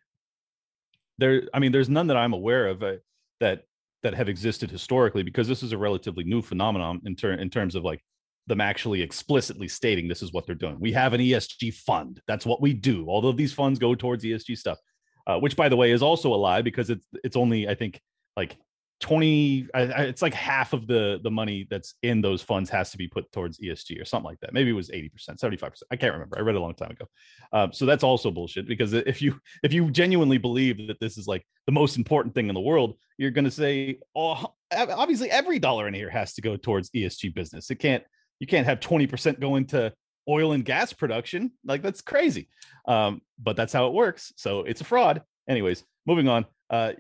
[1.20, 2.94] There, I mean, there's none that I'm aware of uh,
[3.40, 3.64] that
[4.02, 7.74] that have existed historically because this is a relatively new phenomenon in, ter- in terms
[7.74, 8.04] of like
[8.48, 10.78] them actually explicitly stating this is what they're doing.
[10.80, 12.22] We have an ESG fund.
[12.28, 13.06] That's what we do.
[13.08, 14.80] Although these funds go towards ESG stuff,
[15.28, 18.02] uh, which by the way is also a lie because it's it's only I think
[18.36, 18.58] like
[19.04, 23.06] 20 it's like half of the the money that's in those funds has to be
[23.06, 26.38] put towards esg or something like that maybe it was 80% 75% i can't remember
[26.38, 27.06] i read it a long time ago
[27.52, 31.28] um, so that's also bullshit because if you if you genuinely believe that this is
[31.28, 35.60] like the most important thing in the world you're going to say oh obviously every
[35.60, 38.06] dollar in here has to go towards esg business it can't
[38.40, 39.94] you can't have 20% going to
[40.28, 41.52] oil and gas production.
[41.66, 42.50] Like that's crazy.
[42.88, 44.34] Um, but that's how it works.
[44.38, 45.22] So it's a fraud.
[45.48, 46.46] Anyways, moving on.
[46.70, 46.94] Uh,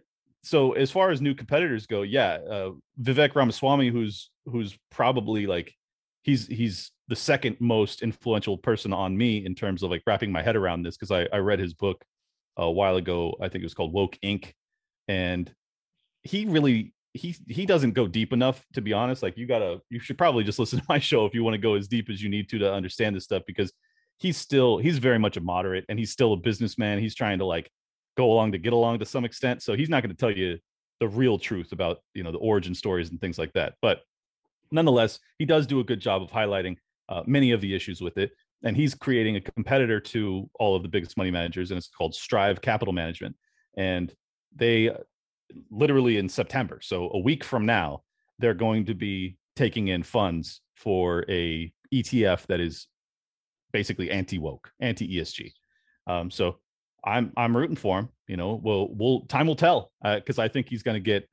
[0.43, 5.73] so as far as new competitors go, yeah, uh, Vivek Ramaswamy, who's who's probably like
[6.23, 10.41] he's he's the second most influential person on me in terms of like wrapping my
[10.41, 12.03] head around this because I, I read his book
[12.57, 13.35] a while ago.
[13.41, 14.51] I think it was called Woke Inc.
[15.07, 15.51] And
[16.23, 19.99] he really he he doesn't go deep enough to be honest like you gotta you
[19.99, 22.21] should probably just listen to my show if you want to go as deep as
[22.23, 23.71] you need to to understand this stuff because
[24.17, 26.99] he's still he's very much a moderate and he's still a businessman.
[26.99, 27.69] He's trying to like
[28.15, 29.61] go along to get along to some extent.
[29.61, 30.57] So he's not going to tell you
[30.99, 33.75] the real truth about you know the origin stories and things like that.
[33.81, 34.01] But
[34.71, 36.77] nonetheless, he does do a good job of highlighting
[37.09, 38.31] uh, many of the issues with it.
[38.65, 42.15] And he's creating a competitor to all of the biggest money managers, and it's called
[42.15, 43.35] Strive Capital Management.
[43.75, 44.13] And
[44.55, 44.95] they
[45.71, 48.03] literally in September, so a week from now,
[48.39, 52.87] they're going to be taking in funds for a ETF that is
[53.71, 55.51] basically anti woke, anti ESG.
[56.07, 56.57] Um, so
[57.03, 58.09] I'm I'm rooting for him.
[58.27, 61.27] You know, we'll we'll time will tell because uh, I think he's going to get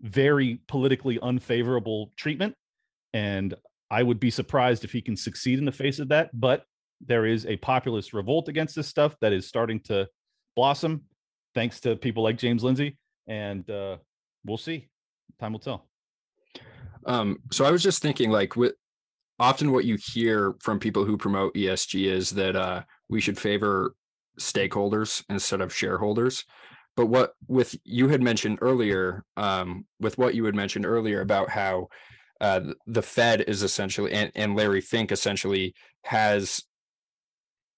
[0.00, 2.54] very politically unfavorable treatment,
[3.12, 3.54] and
[3.90, 6.30] I would be surprised if he can succeed in the face of that.
[6.32, 6.64] But
[7.00, 10.08] there is a populist revolt against this stuff that is starting to
[10.56, 11.02] blossom,
[11.54, 12.98] thanks to people like James Lindsay,
[13.30, 13.96] and uh,
[14.44, 14.88] we'll see.
[15.38, 15.86] Time will tell.
[17.06, 18.74] Um, so I was just thinking, like, with
[19.38, 23.94] often what you hear from people who promote ESG is that uh, we should favor
[24.38, 26.44] stakeholders instead of shareholders.
[26.96, 31.48] But what with you had mentioned earlier, um, with what you had mentioned earlier about
[31.48, 31.88] how
[32.40, 36.62] uh, the Fed is essentially and, and Larry Fink essentially has,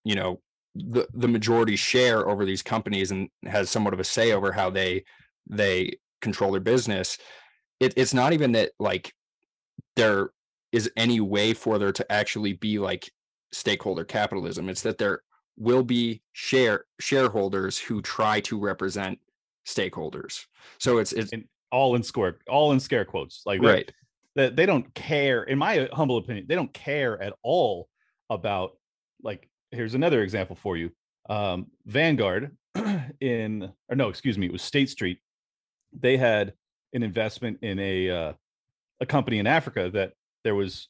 [0.04, 0.40] you know,
[0.74, 4.70] the the majority share over these companies and has somewhat of a say over how
[4.70, 5.04] they
[5.48, 7.18] they control their business.
[7.80, 9.12] It, it's not even that like
[9.96, 10.30] there
[10.72, 13.10] is any way for there to actually be like
[13.52, 14.68] stakeholder capitalism.
[14.68, 15.22] It's that there
[15.58, 19.18] will be share shareholders who try to represent
[19.66, 20.46] stakeholders.
[20.78, 23.90] So it's it's in, all in square all in scare quotes like right
[24.36, 27.88] that they don't care in my humble opinion they don't care at all
[28.30, 28.76] about
[29.22, 30.90] like here's another example for you
[31.30, 32.56] um vanguard
[33.20, 35.18] in or no excuse me it was state street
[35.98, 36.52] they had
[36.92, 38.32] an investment in a uh,
[39.00, 40.12] a company in africa that
[40.44, 40.88] there was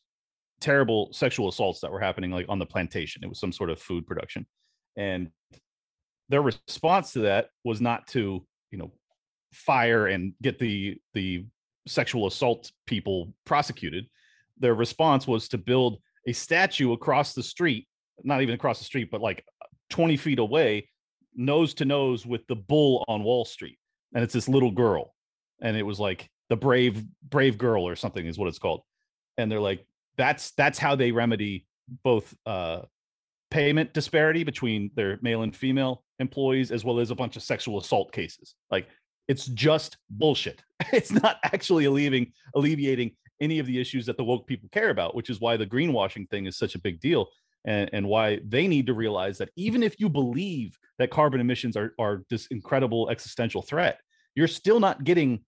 [0.62, 3.22] terrible sexual assaults that were happening like on the plantation.
[3.22, 4.46] It was some sort of food production.
[4.96, 5.30] And
[6.28, 8.92] their response to that was not to, you know,
[9.52, 11.44] fire and get the the
[11.86, 14.06] sexual assault people prosecuted.
[14.58, 17.88] Their response was to build a statue across the street,
[18.22, 19.44] not even across the street, but like
[19.90, 20.88] 20 feet away,
[21.34, 23.78] nose to nose with the bull on Wall Street.
[24.14, 25.14] And it's this little girl.
[25.60, 28.82] And it was like the brave, brave girl or something is what it's called.
[29.38, 31.66] And they're like, that's that's how they remedy
[32.04, 32.82] both uh,
[33.52, 37.78] payment disparity between their male and female employees as well as a bunch of sexual
[37.78, 38.88] assault cases like
[39.28, 43.10] it's just bullshit it's not actually alleviating alleviating
[43.42, 46.26] any of the issues that the woke people care about which is why the greenwashing
[46.30, 47.28] thing is such a big deal
[47.64, 51.76] and, and why they need to realize that even if you believe that carbon emissions
[51.76, 53.98] are, are this incredible existential threat
[54.34, 55.44] you're still not getting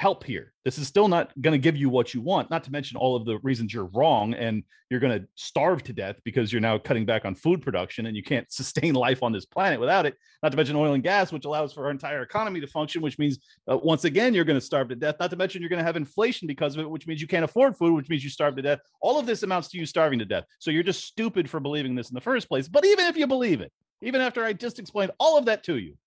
[0.00, 0.50] help here.
[0.64, 3.16] This is still not going to give you what you want, not to mention all
[3.16, 6.78] of the reasons you're wrong and you're going to starve to death because you're now
[6.78, 10.14] cutting back on food production and you can't sustain life on this planet without it.
[10.42, 13.18] Not to mention oil and gas, which allows for our entire economy to function, which
[13.18, 15.16] means uh, once again, you're going to starve to death.
[15.20, 17.44] Not to mention you're going to have inflation because of it, which means you can't
[17.44, 18.78] afford food, which means you starve to death.
[19.02, 20.44] All of this amounts to you starving to death.
[20.60, 22.68] So you're just stupid for believing this in the first place.
[22.68, 25.76] But even if you believe it, even after I just explained all of that to
[25.76, 25.98] you,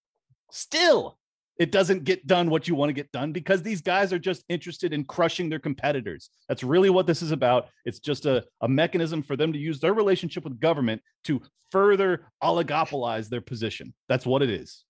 [0.49, 1.19] still
[1.59, 4.43] it doesn't get done what you want to get done because these guys are just
[4.49, 6.29] interested in crushing their competitors.
[6.49, 7.67] That's really what this is about.
[7.85, 12.25] It's just a, a mechanism for them to use their relationship with government to further
[12.43, 13.93] oligopolize their position.
[14.09, 14.83] That's what it is.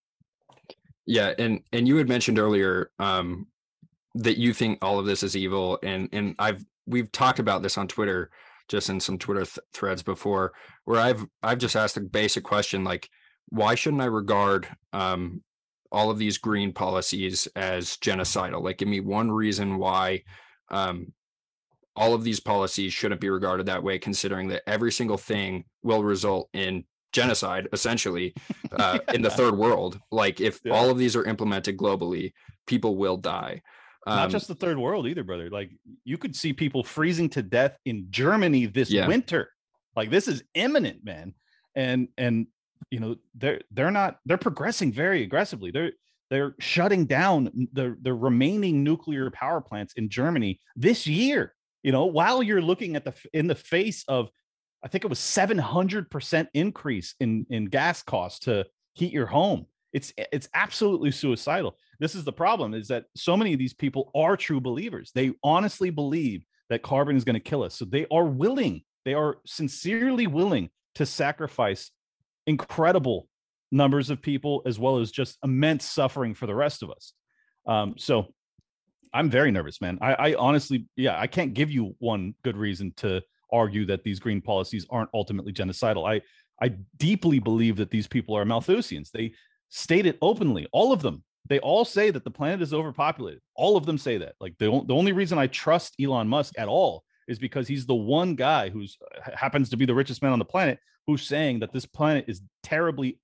[1.05, 3.47] Yeah, and and you had mentioned earlier um,
[4.15, 7.77] that you think all of this is evil, and and I've we've talked about this
[7.77, 8.29] on Twitter,
[8.69, 10.53] just in some Twitter th- threads before,
[10.85, 13.09] where I've I've just asked a basic question like,
[13.49, 15.43] why shouldn't I regard um,
[15.93, 18.63] all of these green policies as genocidal.
[18.63, 20.23] Like, give me one reason why
[20.69, 21.13] um,
[21.95, 26.03] all of these policies shouldn't be regarded that way, considering that every single thing will
[26.03, 28.33] result in genocide, essentially,
[28.71, 29.13] uh, yeah.
[29.13, 29.99] in the third world.
[30.11, 30.73] Like, if yeah.
[30.73, 32.33] all of these are implemented globally,
[32.65, 33.61] people will die.
[34.07, 35.49] Um, Not just the third world either, brother.
[35.51, 35.69] Like,
[36.03, 39.07] you could see people freezing to death in Germany this yeah.
[39.07, 39.49] winter.
[39.95, 41.35] Like, this is imminent, man.
[41.75, 42.47] And and
[42.91, 45.71] you know they're they're not they're progressing very aggressively.
[45.71, 45.91] They're
[46.29, 52.05] they're shutting down the the remaining nuclear power plants in Germany this year you know
[52.05, 54.29] while you're looking at the in the face of
[54.83, 59.65] i think it was 700% increase in in gas costs to heat your home.
[59.91, 61.77] It's it's absolutely suicidal.
[61.99, 65.11] This is the problem is that so many of these people are true believers.
[65.13, 67.75] They honestly believe that carbon is going to kill us.
[67.75, 71.91] So they are willing they are sincerely willing to sacrifice
[72.47, 73.27] incredible
[73.71, 77.13] numbers of people as well as just immense suffering for the rest of us.
[77.65, 78.27] Um, so
[79.13, 79.97] I'm very nervous, man.
[80.01, 84.19] I, I honestly, yeah, I can't give you one good reason to argue that these
[84.19, 86.09] green policies aren't ultimately genocidal.
[86.09, 86.21] I
[86.61, 89.11] I deeply believe that these people are Malthusians.
[89.11, 89.33] They
[89.69, 91.23] state it openly, all of them.
[91.49, 93.41] They all say that the planet is overpopulated.
[93.55, 94.35] All of them say that.
[94.39, 97.95] Like the, the only reason I trust Elon Musk at all is because he's the
[97.95, 98.97] one guy who's
[99.33, 102.41] happens to be the richest man on the planet who's saying that this planet is
[102.61, 103.19] terribly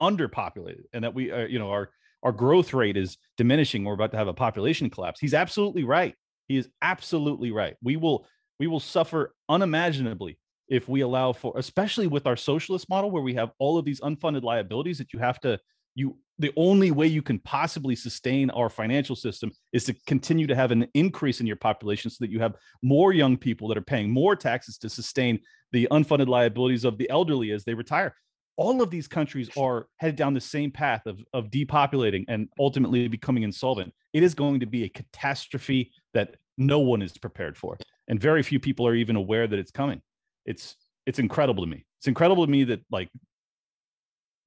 [0.00, 1.90] underpopulated and that we uh, you know our
[2.22, 5.20] our growth rate is diminishing we're about to have a population collapse.
[5.20, 6.14] He's absolutely right.
[6.48, 7.76] He is absolutely right.
[7.82, 8.26] We will
[8.58, 13.34] we will suffer unimaginably if we allow for especially with our socialist model where we
[13.34, 15.58] have all of these unfunded liabilities that you have to
[15.98, 20.54] you the only way you can possibly sustain our financial system is to continue to
[20.54, 23.82] have an increase in your population so that you have more young people that are
[23.82, 25.40] paying more taxes to sustain
[25.72, 28.14] the unfunded liabilities of the elderly as they retire
[28.58, 33.06] all of these countries are headed down the same path of, of depopulating and ultimately
[33.06, 33.94] becoming insolvent.
[34.12, 37.78] It is going to be a catastrophe that no one is prepared for.
[38.08, 40.02] And very few people are even aware that it's coming.
[40.44, 41.86] It's it's incredible to me.
[42.00, 43.08] It's incredible to me that like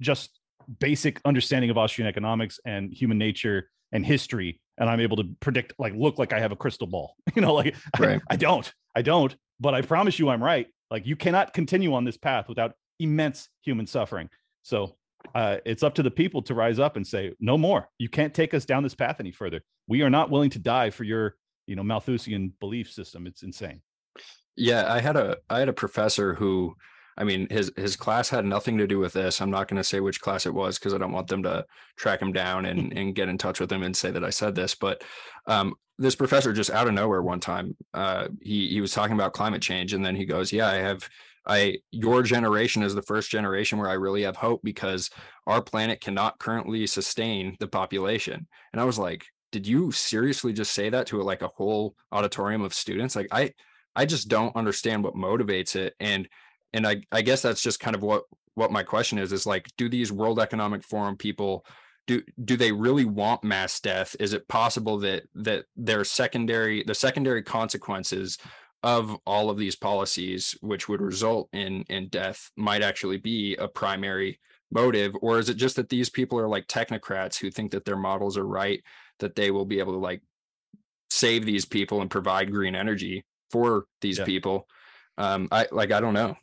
[0.01, 0.40] just
[0.79, 5.73] basic understanding of Austrian economics and human nature and history, and I'm able to predict,
[5.77, 7.15] like, look like I have a crystal ball.
[7.35, 8.21] You know, like right.
[8.29, 10.67] I, I don't, I don't, but I promise you I'm right.
[10.89, 14.29] Like you cannot continue on this path without immense human suffering.
[14.63, 14.97] So
[15.33, 17.89] uh, it's up to the people to rise up and say, no more.
[17.97, 19.61] You can't take us down this path any further.
[19.87, 21.35] We are not willing to die for your,
[21.67, 23.27] you know, Malthusian belief system.
[23.27, 23.81] It's insane.
[24.57, 26.75] Yeah, I had a I had a professor who,
[27.17, 29.41] I mean, his his class had nothing to do with this.
[29.41, 31.65] I'm not going to say which class it was because I don't want them to
[31.97, 34.55] track him down and and get in touch with him and say that I said
[34.55, 34.75] this.
[34.75, 35.03] But
[35.47, 39.33] um, this professor just out of nowhere one time, uh, he he was talking about
[39.33, 41.07] climate change, and then he goes, "Yeah, I have."
[41.43, 45.09] I your generation is the first generation where I really have hope because
[45.47, 48.47] our planet cannot currently sustain the population.
[48.71, 52.61] And I was like, did you seriously just say that to like a whole auditorium
[52.61, 53.15] of students?
[53.15, 53.53] Like I
[53.95, 55.95] I just don't understand what motivates it.
[55.99, 56.27] And
[56.73, 58.23] and I I guess that's just kind of what
[58.55, 61.65] what my question is is like do these World Economic Forum people
[62.07, 64.15] do do they really want mass death?
[64.19, 68.37] Is it possible that that their secondary the secondary consequences
[68.83, 73.67] of all of these policies which would result in in death might actually be a
[73.67, 74.39] primary
[74.71, 75.13] motive?
[75.21, 78.37] Or is it just that these people are like technocrats who think that their models
[78.37, 78.81] are right
[79.19, 80.21] that they will be able to like
[81.11, 84.25] save these people and provide green energy for these yeah.
[84.25, 84.67] people?
[85.17, 86.35] Um i like i don't know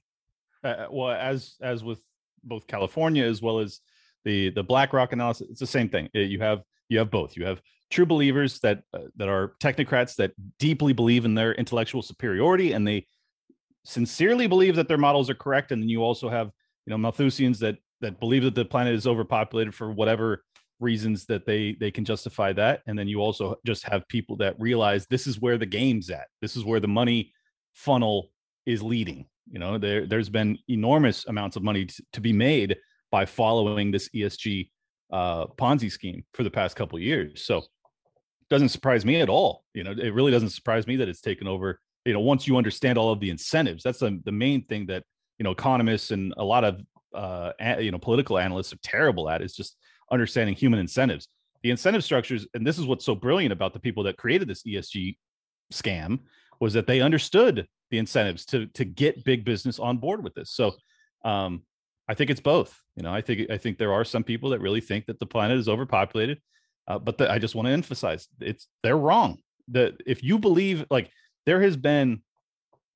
[0.64, 2.00] uh, uh, well as as with
[2.44, 3.80] both california as well as
[4.24, 6.08] the the blackrock analysis it's the same thing.
[6.12, 7.36] You have you have both.
[7.36, 12.02] You have true believers that uh, that are technocrats that deeply believe in their intellectual
[12.02, 13.06] superiority and they
[13.84, 15.72] sincerely believe that their models are correct.
[15.72, 16.50] And then you also have
[16.86, 20.44] you know malthusians that that believe that the planet is overpopulated for whatever
[20.80, 22.82] reasons that they they can justify that.
[22.86, 26.28] And then you also just have people that realize this is where the game's at.
[26.42, 27.32] This is where the money
[27.72, 28.30] funnel
[28.66, 32.76] is leading you know there there's been enormous amounts of money to, to be made
[33.10, 34.70] by following this esg
[35.12, 37.62] uh, ponzi scheme for the past couple years so
[38.50, 39.64] doesn't surprise me at all.
[39.74, 41.80] You know, it really doesn't surprise me that it's taken over.
[42.04, 45.04] You know, once you understand all of the incentives, that's the, the main thing that
[45.38, 46.80] you know economists and a lot of
[47.14, 49.76] uh, you know political analysts are terrible at is just
[50.10, 51.28] understanding human incentives.
[51.62, 54.62] The incentive structures, and this is what's so brilliant about the people that created this
[54.62, 55.16] ESG
[55.72, 56.20] scam,
[56.60, 60.50] was that they understood the incentives to to get big business on board with this.
[60.50, 60.74] So,
[61.24, 61.62] um,
[62.08, 62.80] I think it's both.
[62.96, 65.26] You know, I think I think there are some people that really think that the
[65.26, 66.40] planet is overpopulated
[66.88, 69.38] uh, but the, I just want to emphasize it's they're wrong.
[69.68, 71.10] That if you believe like
[71.44, 72.22] there has been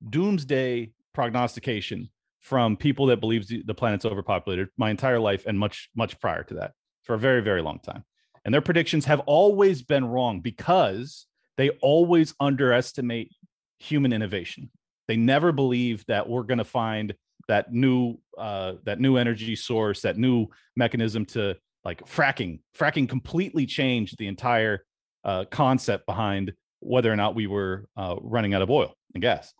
[0.09, 6.19] doomsday prognostication from people that believe the planet's overpopulated my entire life and much much
[6.19, 6.71] prior to that
[7.03, 8.03] for a very very long time
[8.43, 13.31] and their predictions have always been wrong because they always underestimate
[13.79, 14.69] human innovation
[15.07, 17.13] they never believe that we're going to find
[17.47, 23.65] that new uh, that new energy source that new mechanism to like fracking fracking completely
[23.65, 24.85] changed the entire
[25.25, 29.53] uh, concept behind whether or not we were uh, running out of oil and gas.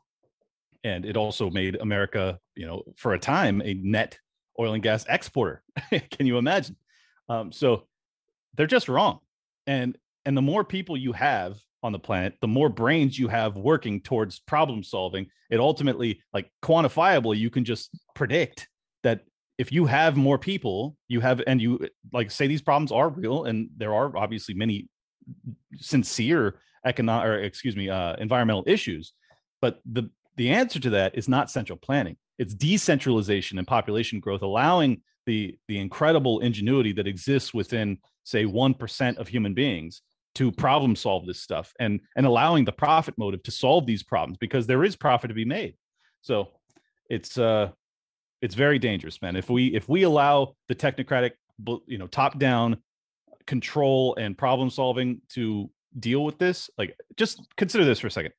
[0.83, 4.17] And it also made america you know for a time a net
[4.59, 5.63] oil and gas exporter.
[6.11, 6.75] Can you imagine?
[7.29, 7.87] Um, so
[8.55, 9.19] they're just wrong.
[9.67, 13.55] And and the more people you have on the planet the more brains you have
[13.55, 18.67] working towards problem solving it ultimately like quantifiably you can just predict
[19.03, 19.21] that
[19.57, 23.45] if you have more people, you have, and you like say these problems are real,
[23.45, 24.87] and there are obviously many
[25.77, 29.13] sincere economic, or excuse me, uh, environmental issues.
[29.61, 34.41] But the the answer to that is not central planning; it's decentralization and population growth,
[34.41, 40.01] allowing the the incredible ingenuity that exists within, say, one percent of human beings
[40.35, 44.37] to problem solve this stuff, and and allowing the profit motive to solve these problems
[44.37, 45.75] because there is profit to be made.
[46.21, 46.49] So
[47.09, 47.69] it's uh
[48.41, 49.35] It's very dangerous, man.
[49.35, 51.31] If we if we allow the technocratic,
[51.87, 52.77] you know, top down
[53.45, 55.69] control and problem solving to
[55.99, 58.33] deal with this, like just consider this for a second.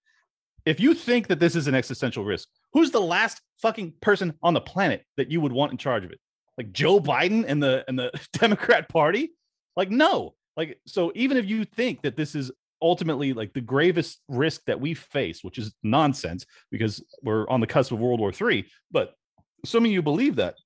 [0.66, 4.54] If you think that this is an existential risk, who's the last fucking person on
[4.54, 6.20] the planet that you would want in charge of it?
[6.58, 9.32] Like Joe Biden and the and the Democrat Party?
[9.76, 10.34] Like no.
[10.56, 12.50] Like so even if you think that this is
[12.82, 17.66] ultimately like the gravest risk that we face, which is nonsense because we're on the
[17.66, 19.14] cusp of World War III, but
[19.64, 20.56] assuming you believe that,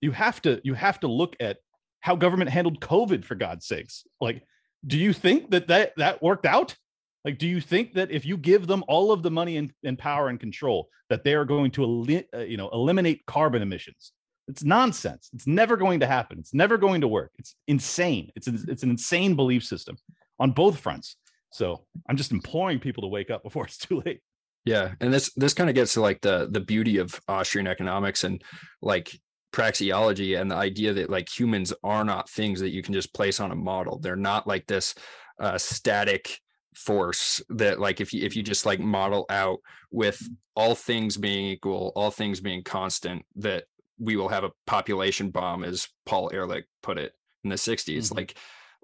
[0.00, 1.58] you have to you have to look at
[2.00, 4.04] how government handled COVID for God's sakes.
[4.20, 4.42] Like,
[4.86, 6.76] do you think that that that worked out?
[7.24, 9.98] Like, do you think that if you give them all of the money and, and
[9.98, 14.12] power and control, that they are going to, uh, you know, eliminate carbon emissions?
[14.48, 15.30] It's nonsense.
[15.32, 16.38] It's never going to happen.
[16.38, 17.32] It's never going to work.
[17.38, 18.30] It's insane.
[18.36, 19.96] It's an, it's an insane belief system
[20.38, 21.16] on both fronts.
[21.50, 24.20] So I'm just imploring people to wake up before it's too late.
[24.64, 28.24] Yeah, and this this kind of gets to like the the beauty of Austrian economics
[28.24, 28.42] and
[28.80, 29.14] like
[29.52, 33.40] praxeology and the idea that like humans are not things that you can just place
[33.40, 33.98] on a model.
[33.98, 34.94] They're not like this
[35.38, 36.40] uh, static
[36.74, 40.20] force that like if you if you just like model out with
[40.56, 43.64] all things being equal, all things being constant, that
[43.98, 47.84] we will have a population bomb, as Paul Ehrlich put it in the 60s.
[47.84, 48.14] Mm-hmm.
[48.16, 48.34] Like,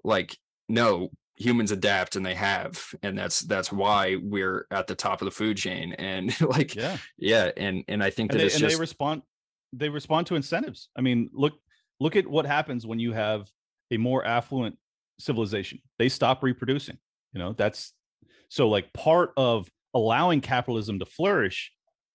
[0.03, 0.37] like
[0.69, 5.25] no, humans adapt and they have and that's that's why we're at the top of
[5.25, 8.55] the food chain and like yeah yeah and and i think and that they, it's
[8.55, 9.21] and just they respond
[9.73, 11.53] they respond to incentives i mean look
[11.99, 13.49] look at what happens when you have
[13.91, 14.77] a more affluent
[15.19, 16.97] civilization they stop reproducing
[17.33, 17.93] you know that's
[18.49, 21.71] so like part of allowing capitalism to flourish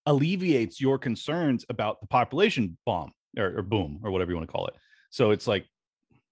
[0.07, 4.51] alleviates your concerns about the population bomb or, or boom or whatever you want to
[4.51, 4.73] call it
[5.11, 5.65] so it's like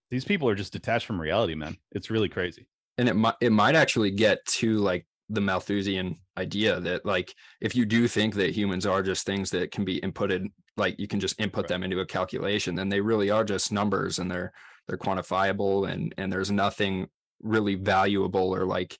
[0.09, 2.67] these people are just detached from reality man it's really crazy
[2.97, 7.75] and it might it might actually get to like the Malthusian idea that like if
[7.75, 11.19] you do think that humans are just things that can be inputted, like you can
[11.19, 11.69] just input right.
[11.69, 14.51] them into a calculation, then they really are just numbers and they're
[14.87, 17.07] they're quantifiable and and there's nothing
[17.41, 18.97] really valuable or like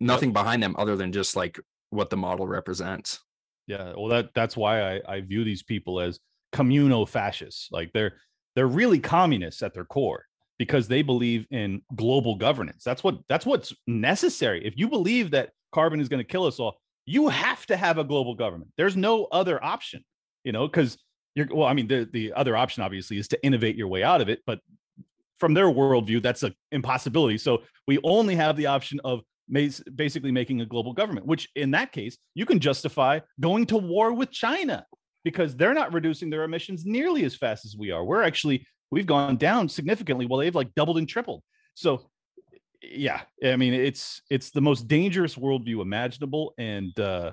[0.00, 1.58] nothing behind them other than just like
[1.90, 3.20] what the model represents.
[3.66, 6.20] Yeah, well that that's why I I view these people as
[6.52, 7.68] communo fascists.
[7.72, 8.14] Like they're
[8.54, 10.24] they're really communists at their core
[10.58, 12.84] because they believe in global governance.
[12.84, 14.64] That's what that's what's necessary.
[14.64, 17.98] If you believe that carbon is going to kill us all, you have to have
[17.98, 18.70] a global government.
[18.76, 20.04] There's no other option,
[20.44, 20.96] you know, because
[21.34, 24.20] you're well, I mean, the the other option obviously is to innovate your way out
[24.20, 24.60] of it, but
[25.38, 27.38] from their worldview, that's an impossibility.
[27.38, 31.92] So we only have the option of basically making a global government, which in that
[31.92, 34.86] case, you can justify going to war with China
[35.24, 38.04] because they're not reducing their emissions nearly as fast as we are.
[38.04, 41.42] We're actually we've gone down significantly while they've like doubled and tripled.
[41.74, 42.08] So
[42.82, 47.32] yeah, I mean it's it's the most dangerous worldview imaginable, and uh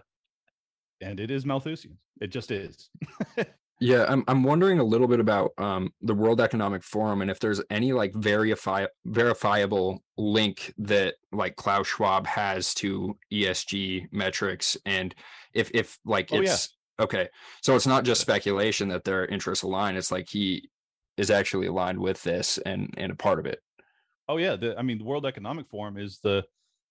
[1.01, 1.97] and it is Malthusian.
[2.21, 2.89] It just is.
[3.81, 7.39] yeah, I'm I'm wondering a little bit about um the World Economic Forum and if
[7.39, 15.15] there's any like verify verifiable link that like Klaus Schwab has to ESG metrics and
[15.55, 17.05] if if like oh, it's yeah.
[17.05, 17.29] okay.
[17.63, 19.97] So it's not just speculation that their interests align.
[19.97, 20.69] It's like he
[21.17, 23.63] is actually aligned with this and and a part of it.
[24.29, 26.43] Oh yeah, the, I mean the World Economic Forum is the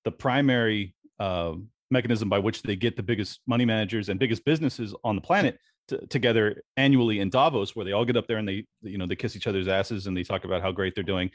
[0.04, 1.52] the primary uh,
[1.92, 5.56] mechanism by which they get the biggest money managers and biggest businesses on the planet
[5.90, 9.06] to, together annually in Davos, where they all get up there and they you know
[9.06, 11.30] they kiss each other's asses and they talk about how great they're doing.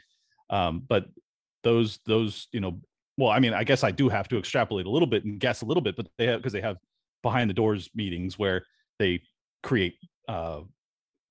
[0.50, 1.06] Um, but
[1.66, 2.78] those those you know
[3.18, 5.62] well i mean i guess i do have to extrapolate a little bit and guess
[5.62, 6.76] a little bit but they have because they have
[7.22, 8.64] behind the doors meetings where
[9.00, 9.20] they
[9.64, 9.96] create
[10.28, 10.60] uh,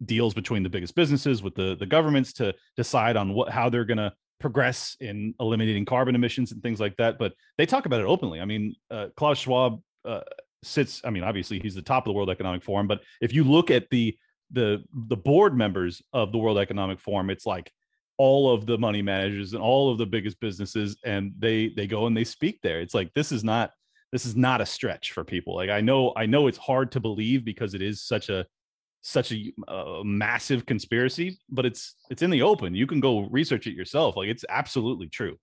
[0.03, 3.85] deals between the biggest businesses with the the governments to decide on what how they're
[3.85, 4.11] going to
[4.41, 8.41] progress in eliminating carbon emissions and things like that but they talk about it openly
[8.41, 10.19] i mean uh, klaus schwab uh,
[10.65, 13.43] sits i mean obviously he's the top of the world economic forum but if you
[13.43, 14.15] look at the
[14.51, 17.71] the the board members of the world economic forum it's like
[18.17, 22.07] all of the money managers and all of the biggest businesses and they they go
[22.07, 23.71] and they speak there it's like this is not
[24.11, 26.99] this is not a stretch for people like i know i know it's hard to
[26.99, 28.45] believe because it is such a
[29.05, 32.73] such a, massive conspiracy, but it's it's in the open.
[32.73, 34.17] You can go research it yourself.
[34.17, 35.37] Like it's absolutely true.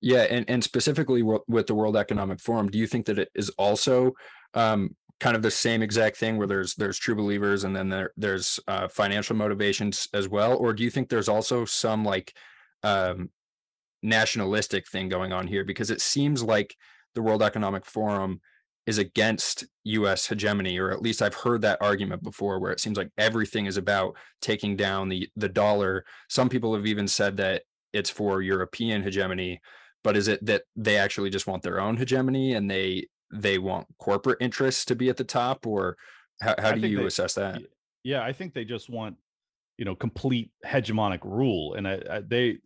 [0.00, 3.50] Yeah, and and specifically with the World Economic Forum, do you think that it is
[3.50, 4.12] also
[4.54, 8.12] um, kind of the same exact thing where there's there's true believers and then there
[8.16, 12.32] there's uh, financial motivations as well, or do you think there's also some like
[12.84, 13.30] um,
[14.02, 15.64] nationalistic thing going on here?
[15.64, 16.76] Because it seems like
[17.14, 18.40] the World Economic Forum
[18.86, 22.96] is against US hegemony, or at least I've heard that argument before, where it seems
[22.96, 26.04] like everything is about taking down the the dollar.
[26.28, 29.60] Some people have even said that it's for European hegemony,
[30.04, 33.86] but is it that they actually just want their own hegemony and they they want
[33.98, 35.96] corporate interests to be at the top, or
[36.40, 37.60] how, how do you they, assess that?
[38.02, 39.16] Yeah, I think they just want,
[39.76, 42.58] you know, complete hegemonic rule, and I, I, they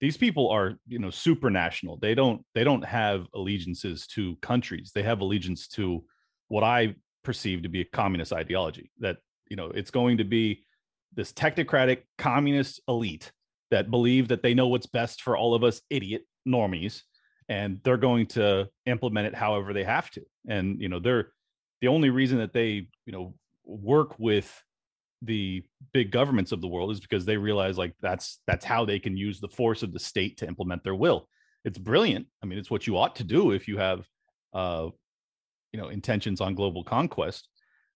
[0.00, 4.92] these people are you know super national they don't they don't have allegiances to countries
[4.94, 6.02] they have allegiance to
[6.48, 9.18] what i perceive to be a communist ideology that
[9.48, 10.64] you know it's going to be
[11.14, 13.30] this technocratic communist elite
[13.70, 17.02] that believe that they know what's best for all of us idiot normies
[17.48, 20.22] and they're going to implement it however they have to.
[20.48, 21.32] And you know they're
[21.80, 23.34] the only reason that they you know
[23.64, 24.62] work with
[25.22, 25.62] the
[25.92, 29.16] big governments of the world is because they realize like that's that's how they can
[29.16, 31.28] use the force of the state to implement their will.
[31.64, 32.26] It's brilliant.
[32.42, 34.06] I mean it's what you ought to do if you have
[34.54, 34.88] uh
[35.72, 37.48] you know intentions on global conquest.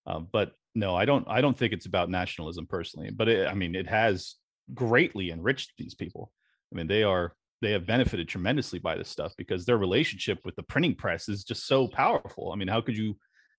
[0.07, 3.55] Uh, but no i don't i don't think it's about nationalism personally but it, i
[3.55, 4.35] mean it has
[4.73, 6.31] greatly enriched these people.
[6.71, 7.35] I mean they are
[7.65, 11.43] they have benefited tremendously by this stuff because their relationship with the printing press is
[11.43, 13.15] just so powerful i mean how could you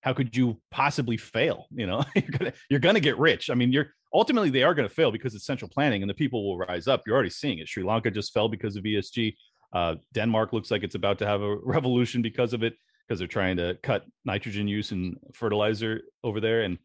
[0.07, 1.67] how could you possibly fail?
[1.75, 3.51] You know, you're gonna you're gonna get rich.
[3.51, 6.47] I mean, you're ultimately they are gonna fail because it's central planning and the people
[6.47, 7.03] will rise up.
[7.05, 7.69] You're already seeing it.
[7.69, 9.35] Sri Lanka just fell because of ESG.
[9.73, 12.75] Uh, Denmark looks like it's about to have a revolution because of it
[13.07, 16.79] because they're trying to cut nitrogen use and fertilizer over there and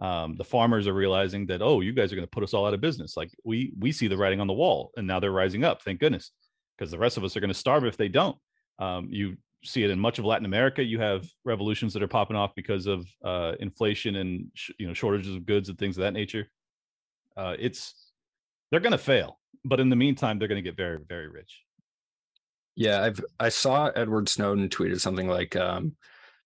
[0.00, 2.66] um, the farmers are realizing that oh you guys are going to put us all
[2.66, 5.30] out of business like we we see the writing on the wall and now they're
[5.30, 6.30] rising up thank goodness
[6.76, 8.36] because the rest of us are going to starve if they don't
[8.78, 10.82] um, you see it in much of Latin America.
[10.82, 14.94] You have revolutions that are popping off because of uh, inflation and sh- you know
[14.94, 16.48] shortages of goods and things of that nature.
[17.36, 17.94] Uh, it's
[18.70, 21.62] they're going to fail, but in the meantime, they're going to get very very rich.
[22.74, 25.96] Yeah, I've I saw Edward Snowden tweeted something like, um,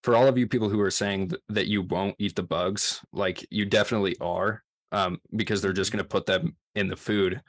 [0.02, 3.00] "For all of you people who are saying th- that you won't eat the bugs,
[3.12, 4.62] like you definitely are,
[4.92, 7.42] um, because they're just going to put them in the food."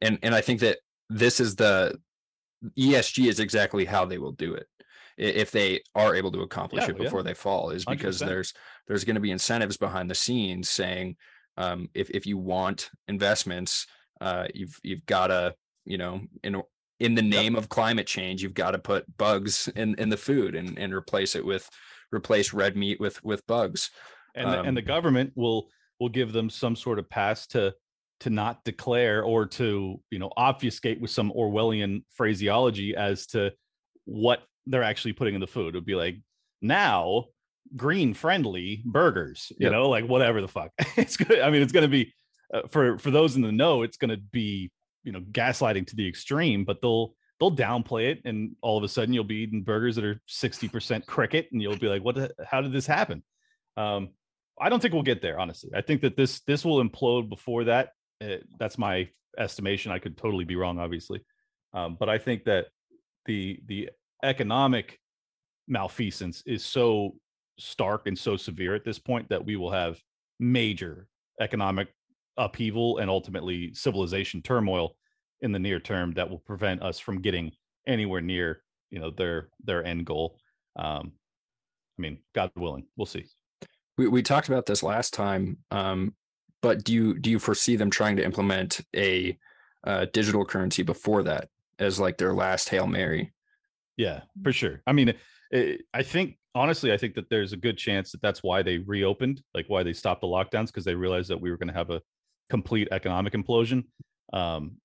[0.00, 0.78] And and I think that
[1.10, 1.98] this is the
[2.78, 4.66] ESG is exactly how they will do it
[5.18, 7.24] if they are able to accomplish yeah, it before yeah.
[7.24, 8.26] they fall is because 100%.
[8.26, 8.54] there's
[8.86, 11.16] there's going to be incentives behind the scenes saying
[11.56, 13.86] um, if if you want investments
[14.20, 15.54] uh, you've you've got to
[15.84, 16.62] you know in
[17.00, 17.62] in the name yep.
[17.62, 21.34] of climate change you've got to put bugs in in the food and and replace
[21.34, 21.68] it with
[22.12, 23.90] replace red meat with with bugs
[24.34, 27.46] and um, the, and the um, government will will give them some sort of pass
[27.48, 27.74] to
[28.20, 33.52] to not declare or to you know obfuscate with some orwellian phraseology as to
[34.04, 35.74] what they're actually putting in the food.
[35.74, 36.16] It would be like
[36.60, 37.26] now
[37.76, 39.72] green friendly burgers, you yep.
[39.72, 40.72] know, like whatever the fuck.
[40.96, 41.40] It's good.
[41.40, 42.12] I mean, it's going to be
[42.52, 44.70] uh, for for those in the know, it's going to be
[45.04, 48.88] you know gaslighting to the extreme, but they'll they'll downplay it, and all of a
[48.88, 52.16] sudden you'll be eating burgers that are sixty percent cricket, and you'll be like, what?
[52.16, 53.22] The, how did this happen?
[53.76, 54.10] Um,
[54.60, 55.38] I don't think we'll get there.
[55.38, 57.90] Honestly, I think that this this will implode before that.
[58.22, 59.08] Uh, that's my
[59.38, 59.92] estimation.
[59.92, 61.20] I could totally be wrong, obviously,
[61.72, 62.66] um, but I think that
[63.26, 63.90] the the
[64.24, 64.98] economic
[65.68, 67.14] malfeasance is so
[67.58, 70.00] stark and so severe at this point that we will have
[70.40, 71.08] major
[71.40, 71.88] economic
[72.36, 74.96] upheaval and ultimately civilization turmoil
[75.40, 77.52] in the near term that will prevent us from getting
[77.86, 80.38] anywhere near you know their their end goal
[80.76, 81.12] um
[81.98, 83.24] i mean god willing we'll see
[83.96, 86.14] we, we talked about this last time um
[86.62, 89.38] but do you do you foresee them trying to implement a
[89.84, 91.48] uh, digital currency before that
[91.78, 93.32] as like their last hail mary
[93.98, 94.80] yeah, for sure.
[94.86, 95.16] I mean, it,
[95.52, 98.78] eh, I think honestly, I think that there's a good chance that that's why they
[98.78, 101.74] reopened, like why they stopped the lockdowns, because they realized that we were going to
[101.74, 102.00] have a
[102.48, 103.84] complete economic implosion,
[104.32, 104.76] um,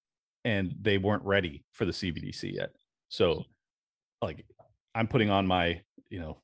[0.44, 2.72] and they weren't ready for the CBDC yet.
[3.10, 3.44] So,
[4.20, 4.46] like,
[4.96, 6.42] I'm putting on my, you know,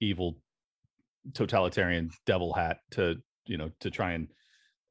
[0.00, 0.38] evil
[1.34, 3.16] totalitarian devil hat to,
[3.48, 4.28] you know, to try and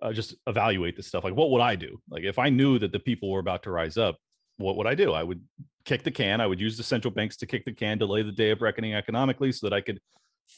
[0.02, 1.24] uh, just evaluate this stuff.
[1.24, 2.00] Like, what would I do?
[2.10, 4.18] Like, if I knew that the people were about to rise up,
[4.58, 5.14] what would I do?
[5.14, 5.42] I would
[5.86, 6.42] kick the can.
[6.42, 8.94] I would use the central banks to kick the can, delay the day of reckoning
[8.94, 10.00] economically, so that I could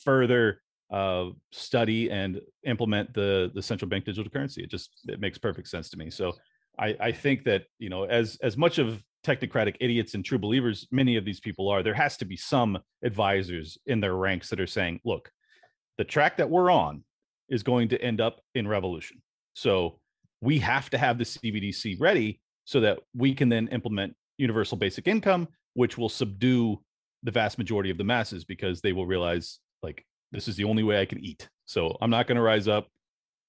[0.03, 4.63] further uh, study and implement the the central bank digital currency.
[4.63, 6.09] It just it makes perfect sense to me.
[6.09, 6.33] So
[6.79, 10.87] I, I think that you know as as much of technocratic idiots and true believers
[10.91, 14.61] many of these people are, there has to be some advisors in their ranks that
[14.61, 15.29] are saying, look,
[15.97, 17.03] the track that we're on
[17.49, 19.21] is going to end up in revolution.
[19.53, 19.99] So
[20.41, 25.07] we have to have the CBDC ready so that we can then implement universal basic
[25.07, 26.79] income, which will subdue
[27.23, 30.83] the vast majority of the masses because they will realize like this is the only
[30.83, 31.49] way I can eat.
[31.65, 32.87] So I'm not going to rise up.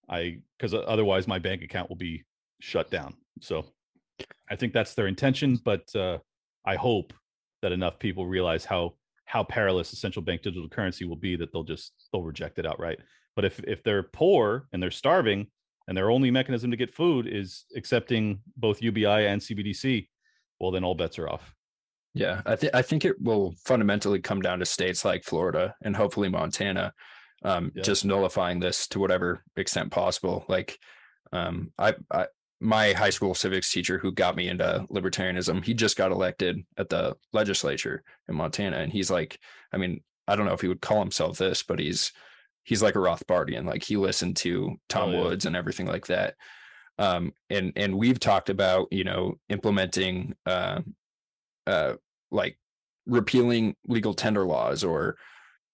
[0.08, 2.24] I because otherwise my bank account will be
[2.60, 3.14] shut down.
[3.40, 3.64] So
[4.50, 6.18] I think that's their intention, but uh,
[6.66, 7.12] I hope
[7.62, 8.94] that enough people realize how
[9.26, 12.66] how perilous a central bank digital currency will be that they'll just they'll reject it
[12.66, 12.98] outright.
[13.40, 15.46] But if if they're poor and they're starving,
[15.88, 20.08] and their only mechanism to get food is accepting both UBI and CBDC,
[20.60, 21.54] well, then all bets are off.
[22.12, 25.96] Yeah, I think I think it will fundamentally come down to states like Florida and
[25.96, 26.92] hopefully Montana,
[27.42, 27.82] um, Yeah.
[27.82, 30.44] just nullifying this to whatever extent possible.
[30.46, 30.78] Like,
[31.32, 32.26] um, I, I,
[32.60, 36.90] my high school civics teacher who got me into libertarianism, he just got elected at
[36.90, 39.38] the legislature in Montana, and he's like,
[39.72, 42.12] I mean, I don't know if he would call himself this, but he's
[42.64, 43.66] he's like a Rothbardian.
[43.66, 45.20] Like he listened to Tom Oh, yeah.
[45.20, 46.34] Woods and everything like that.
[46.98, 50.80] Um, and and we've talked about you know implementing uh,
[51.66, 51.94] uh,
[52.30, 52.58] like
[53.06, 55.16] repealing legal tender laws or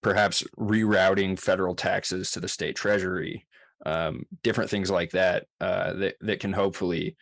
[0.02, 3.44] perhaps rerouting federal taxes to the state treasury,
[3.84, 7.16] um, different things like that uh, that that can hopefully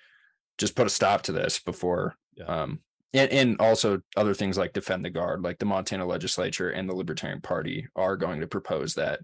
[0.59, 2.15] just put a stop to this before.
[2.37, 2.45] Yeah.
[2.45, 2.81] Um,
[3.15, 6.95] and, and also other things like defend the guard, like the Montana legislature and the
[6.95, 9.21] Libertarian Party are going to propose that,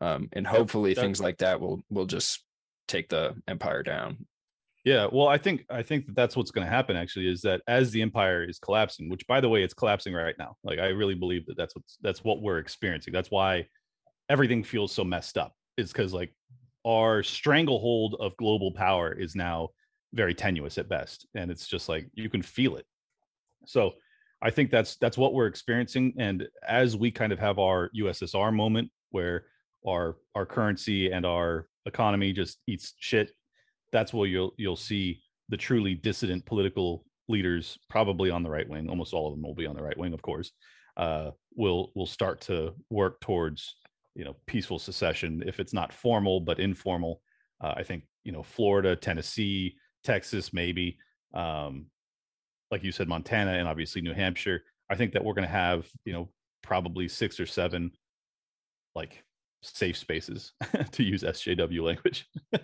[0.00, 2.44] um, and hopefully that- things like that will will just
[2.88, 4.26] take the empire down.
[4.84, 6.96] Yeah, well, I think I think that that's what's going to happen.
[6.96, 10.34] Actually, is that as the empire is collapsing, which by the way, it's collapsing right
[10.38, 10.56] now.
[10.64, 13.12] Like I really believe that that's what's that's what we're experiencing.
[13.12, 13.66] That's why
[14.30, 15.54] everything feels so messed up.
[15.76, 16.34] It's because like
[16.86, 19.68] our stranglehold of global power is now
[20.14, 22.86] very tenuous at best, and it's just like you can feel it.
[23.66, 23.92] So
[24.40, 26.14] I think that's that's what we're experiencing.
[26.18, 29.44] And as we kind of have our USSR moment where
[29.86, 33.32] our our currency and our economy just eats shit
[33.92, 38.88] that's where you'll you'll see the truly dissident political leaders probably on the right wing
[38.88, 40.52] almost all of them will be on the right wing of course
[40.96, 43.76] uh, will will start to work towards
[44.14, 47.22] you know peaceful secession if it's not formal but informal.
[47.62, 50.98] Uh, i think you know florida tennessee texas maybe
[51.34, 51.86] um,
[52.70, 54.62] like you said montana and obviously new hampshire.
[54.90, 56.28] I think that we're going to have you know
[56.62, 57.92] probably six or seven
[58.94, 59.22] like
[59.62, 60.52] safe spaces
[60.92, 62.26] to use sjw language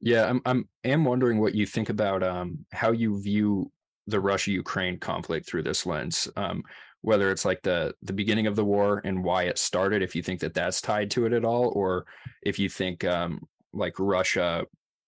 [0.00, 3.70] Yeah, I'm I'm am wondering what you think about um how you view
[4.06, 6.28] the Russia Ukraine conflict through this lens.
[6.36, 6.62] Um,
[7.02, 10.22] whether it's like the the beginning of the war and why it started, if you
[10.22, 12.06] think that that's tied to it at all, or
[12.42, 13.40] if you think um
[13.72, 14.64] like Russia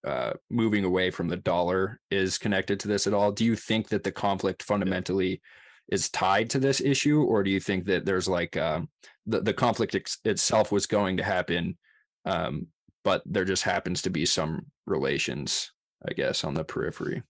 [0.06, 3.30] uh, moving away from the dollar is connected to this at all.
[3.30, 5.42] Do you think that the conflict fundamentally
[5.92, 8.88] is tied to this issue, or do you think that there's like um,
[9.26, 11.76] the the conflict ex- itself was going to happen?
[12.24, 12.68] Um,
[13.04, 15.72] but there just happens to be some relations,
[16.06, 17.22] I guess, on the periphery.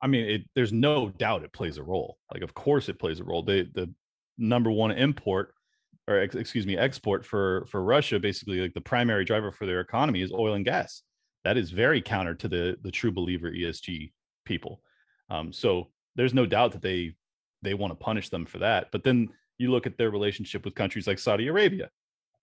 [0.00, 2.18] I mean, it, there's no doubt it plays a role.
[2.32, 3.42] Like, of course, it plays a role.
[3.42, 3.92] The the
[4.38, 5.54] number one import,
[6.06, 9.80] or ex, excuse me, export for for Russia, basically, like the primary driver for their
[9.80, 11.02] economy is oil and gas.
[11.44, 14.12] That is very counter to the the true believer ESG
[14.44, 14.82] people.
[15.30, 17.14] Um, so there's no doubt that they
[17.62, 18.88] they want to punish them for that.
[18.92, 21.90] But then you look at their relationship with countries like Saudi Arabia,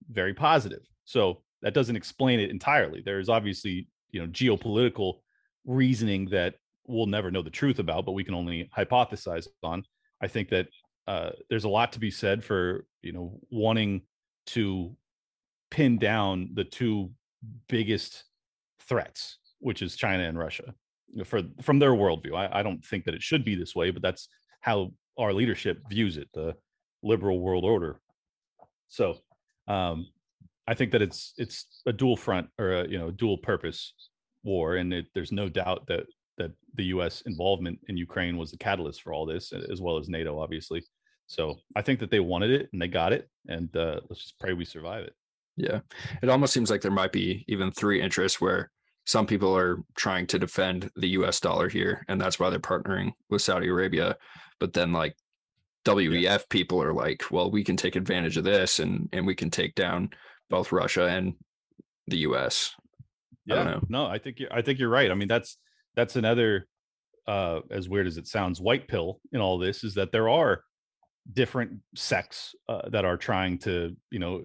[0.10, 0.82] very positive.
[1.06, 3.02] So that doesn't explain it entirely.
[3.04, 5.20] There's obviously you know geopolitical
[5.66, 6.56] reasoning that
[6.86, 9.84] we'll never know the truth about, but we can only hypothesize on.
[10.22, 10.68] I think that
[11.08, 14.02] uh, there's a lot to be said for you know wanting
[14.48, 14.96] to
[15.72, 17.12] pin down the two
[17.68, 18.26] biggest
[18.88, 20.74] threats, which is China and Russia,
[21.26, 22.36] for from their worldview.
[22.36, 24.30] I, I don't think that it should be this way, but that's
[24.62, 26.56] how our leadership views it, the
[27.04, 28.00] liberal world order.
[28.88, 29.18] So
[29.68, 30.08] um,
[30.68, 33.94] I think that it's it's a dual front or a you know dual purpose
[34.44, 36.06] war, and it, there's no doubt that
[36.38, 37.22] that the U.S.
[37.26, 40.84] involvement in Ukraine was the catalyst for all this, as well as NATO, obviously.
[41.28, 44.40] So I think that they wanted it and they got it, and uh, let's just
[44.40, 45.14] pray we survive it.
[45.56, 45.82] Yeah,
[46.22, 48.72] it almost seems like there might be even three interests where
[49.06, 51.40] some people are trying to defend the U.S.
[51.40, 54.18] dollar here, and that's why they're partnering with Saudi Arabia.
[54.60, 55.16] But then, like
[55.86, 59.50] WEF people are like, well, we can take advantage of this, and and we can
[59.50, 60.10] take down
[60.50, 61.34] both Russia and
[62.08, 62.74] the U.S.
[63.50, 63.82] I don't Yeah, know.
[63.90, 65.12] no, I think you're, I think you're right.
[65.12, 65.58] I mean, that's
[65.96, 66.68] that's another
[67.28, 70.64] uh, as weird as it sounds, white pill in all this is that there are
[71.32, 74.44] different sects uh, that are trying to you know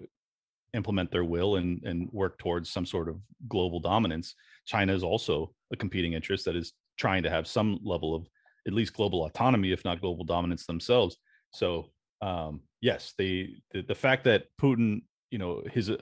[0.73, 3.17] implement their will and and work towards some sort of
[3.47, 4.35] global dominance.
[4.65, 8.27] China is also a competing interest that is trying to have some level of
[8.67, 11.17] at least global autonomy, if not global dominance themselves.
[11.51, 11.89] So
[12.21, 15.97] um, yes, the, the fact that Putin, you know, his uh,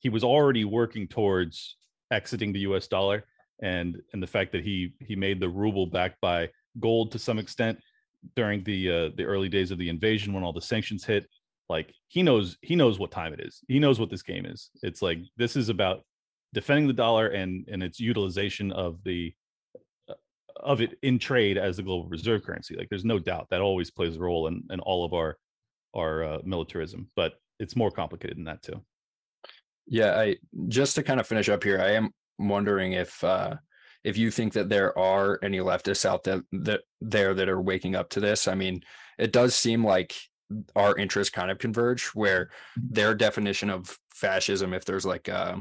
[0.00, 1.76] he was already working towards
[2.10, 2.86] exiting the U.S.
[2.86, 3.24] dollar,
[3.60, 6.48] and and the fact that he he made the ruble backed by
[6.80, 7.78] gold to some extent
[8.36, 11.26] during the uh, the early days of the invasion when all the sanctions hit.
[11.68, 13.60] Like he knows he knows what time it is.
[13.68, 14.70] He knows what this game is.
[14.82, 16.02] It's like this is about
[16.54, 19.34] defending the dollar and and its utilization of the
[20.60, 22.76] of it in trade as the global reserve currency.
[22.76, 25.36] Like there's no doubt that always plays a role in in all of our
[25.94, 28.82] our uh, militarism, but it's more complicated than that too.
[29.86, 30.36] Yeah, I
[30.68, 33.56] just to kind of finish up here, I am wondering if uh
[34.04, 37.96] if you think that there are any leftists out there that there that are waking
[37.96, 38.46] up to this.
[38.46, 38.82] I mean,
[39.18, 40.14] it does seem like
[40.76, 45.60] our interests kind of converge where their definition of fascism if there's like a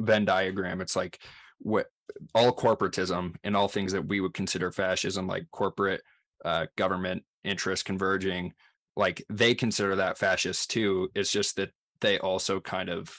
[0.00, 1.18] venn diagram it's like
[1.58, 1.86] what
[2.34, 6.02] all corporatism and all things that we would consider fascism like corporate
[6.44, 8.52] uh, government interests converging
[8.96, 11.08] like they consider that fascist too.
[11.14, 13.16] It's just that they also kind of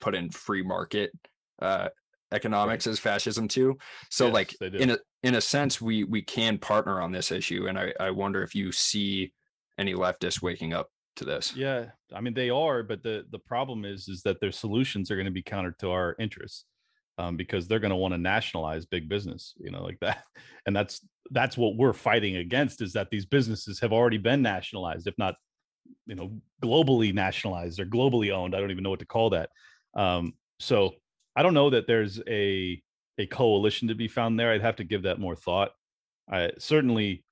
[0.00, 1.12] put in free market
[1.60, 1.88] uh,
[2.32, 3.76] economics as fascism too.
[4.10, 7.66] So Yes, like in a in a sense we we can partner on this issue
[7.68, 9.32] and i i wonder if you see
[9.76, 11.54] any leftists waking up to this.
[11.54, 15.16] Yeah, I mean they are, but the the problem is is that their solutions are
[15.16, 16.64] going to be counter to our interests,
[17.18, 20.24] um, because they're going to want to nationalize big business, you know, like that,
[20.66, 25.06] and that's that's what we're fighting against is that these businesses have already been nationalized,
[25.06, 25.36] if not,
[26.06, 26.32] you know,
[26.62, 28.54] globally nationalized or globally owned.
[28.54, 29.50] I don't even know what to call that.
[29.94, 30.94] Um, so
[31.36, 32.82] I don't know that there's a
[33.18, 34.50] a coalition to be found there.
[34.52, 35.72] I'd have to give that more thought.
[36.30, 37.22] I certainly,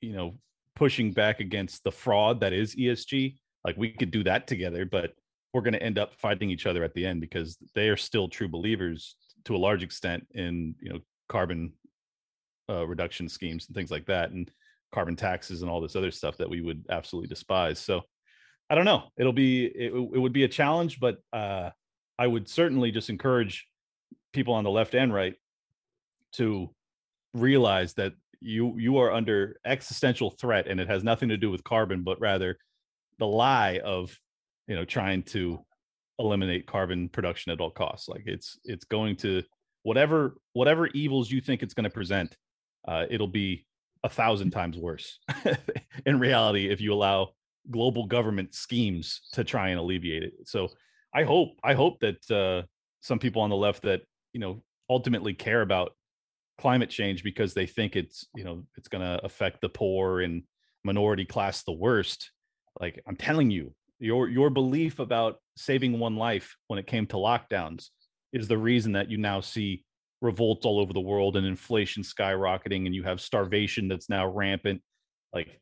[0.00, 0.38] you know,
[0.74, 3.36] pushing back against the fraud that is ESG.
[3.64, 5.12] Like we could do that together, but
[5.52, 8.28] we're going to end up fighting each other at the end because they are still
[8.28, 9.16] true believers
[9.46, 11.72] to a large extent in you know carbon
[12.68, 14.50] uh, reduction schemes and things like that, and
[14.92, 17.78] carbon taxes and all this other stuff that we would absolutely despise.
[17.78, 18.02] So
[18.68, 19.04] I don't know.
[19.16, 21.70] It'll be it, it would be a challenge, but uh,
[22.18, 23.66] I would certainly just encourage
[24.32, 25.34] people on the left and right
[26.34, 26.70] to
[27.34, 31.64] realize that you you are under existential threat and it has nothing to do with
[31.64, 32.58] carbon but rather
[33.18, 34.16] the lie of
[34.68, 35.58] you know trying to
[36.18, 38.08] eliminate carbon production at all costs.
[38.08, 39.42] Like it's it's going to
[39.82, 42.36] whatever whatever evils you think it's going to present
[42.88, 43.66] uh, it'll be
[44.04, 45.18] a thousand times worse
[46.06, 47.30] in reality if you allow
[47.70, 50.32] global government schemes to try and alleviate it.
[50.44, 50.68] So
[51.14, 52.66] i hope i hope that uh,
[53.00, 54.02] some people on the left that
[54.32, 55.92] you know ultimately care about
[56.58, 60.42] climate change because they think it's you know it's going to affect the poor and
[60.84, 62.30] minority class the worst
[62.80, 67.16] like i'm telling you your your belief about saving one life when it came to
[67.16, 67.88] lockdowns
[68.32, 69.84] is the reason that you now see
[70.20, 74.82] revolts all over the world and inflation skyrocketing and you have starvation that's now rampant.
[75.32, 75.60] Like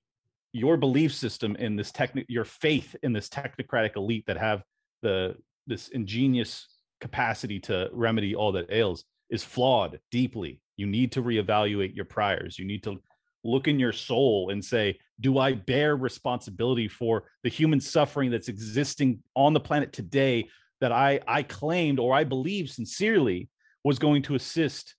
[0.53, 4.63] your belief system in this technic your faith in this technocratic elite that have
[5.03, 6.69] the this ingenious
[7.01, 10.61] capacity to remedy all that ails is flawed deeply.
[10.77, 12.59] You need to reevaluate your priors.
[12.59, 13.01] You need to
[13.45, 18.49] look in your soul and say do i bear responsibility for the human suffering that's
[18.49, 20.49] existing on the planet today
[20.81, 23.49] that i i claimed or i believe sincerely
[23.85, 24.95] was going to assist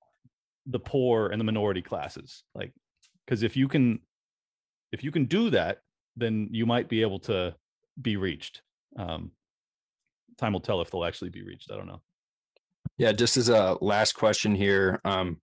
[0.67, 2.43] the poor and the minority classes?
[2.53, 2.71] Like
[3.25, 3.99] because if you can
[4.91, 5.79] if you can do that
[6.15, 7.55] then you might be able to
[8.01, 8.61] be reached.
[8.97, 9.31] Um
[10.37, 11.71] time will tell if they'll actually be reached.
[11.71, 12.01] I don't know.
[12.97, 15.37] Yeah, just as a last question here, um,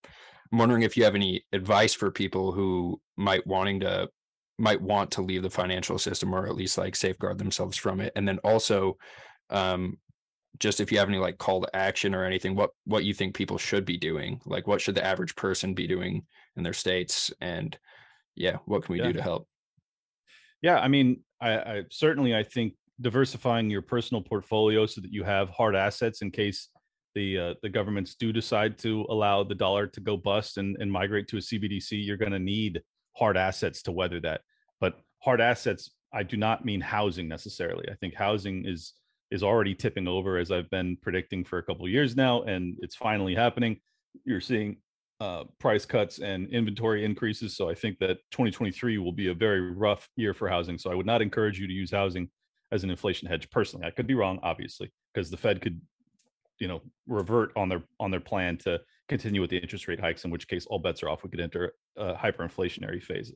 [0.53, 4.11] I'm wondering if you have any advice for people who might wanting to
[4.59, 8.13] might want to leave the financial system or at least like safeguard themselves from it.
[8.15, 8.99] And then also,
[9.51, 9.99] um,
[10.59, 13.35] just if you have any like call to action or anything, what what you think
[13.35, 14.41] people should be doing?
[14.47, 16.27] Like what should the average person be doing
[16.57, 17.33] in their states?
[17.41, 17.79] And
[18.37, 19.09] yeah, what can we Yeah.
[19.09, 19.49] do to help?
[20.61, 25.25] Yeah, I mean, I, I certainly I think diversifying your personal portfolio so that you
[25.25, 26.69] have hard assets in case
[27.15, 30.91] the uh, the governments do decide to allow the dollar to go bust and, and
[30.91, 32.83] migrate to a CBDC, you're going to need
[33.17, 34.41] hard assets to weather that.
[34.81, 37.89] But hard assets, I do not mean housing necessarily.
[37.91, 38.95] I think housing is
[39.31, 42.97] is already tipping over as I've been predicting for a couple years now, and it's
[42.97, 43.81] finally happening.
[44.25, 44.77] You're seeing
[45.23, 47.57] uh, price cuts and inventory increases.
[47.57, 50.79] So I think that 2023 will be a very rough year for housing.
[50.79, 52.29] So I would not encourage you to use housing
[52.73, 53.87] as an inflation hedge personally.
[53.87, 55.81] I could be wrong, obviously, because the Fed could,
[56.63, 60.25] you know, revert on their on their plan to continue with the interest rate hikes,
[60.25, 61.25] in which case all bets are off.
[61.25, 63.33] We could enter a hyperinflationary phase.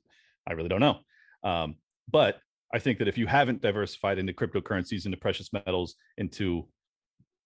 [0.49, 0.99] I really don't know.
[1.43, 1.75] Um,
[2.09, 2.39] but
[2.73, 6.69] I think that if you haven't diversified into cryptocurrencies, into precious metals, into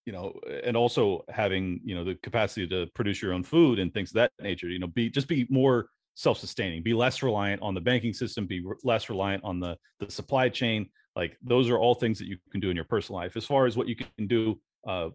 [0.04, 3.94] you know, and also having you know the capacity to produce your own food and
[3.94, 7.72] things of that nature, you know, be just be more self-sustaining, be less reliant on
[7.72, 10.90] the banking system, be re- less reliant on the the supply chain.
[11.16, 13.34] Like those are all things that you can do in your personal life.
[13.34, 15.08] As far as what you can do uh,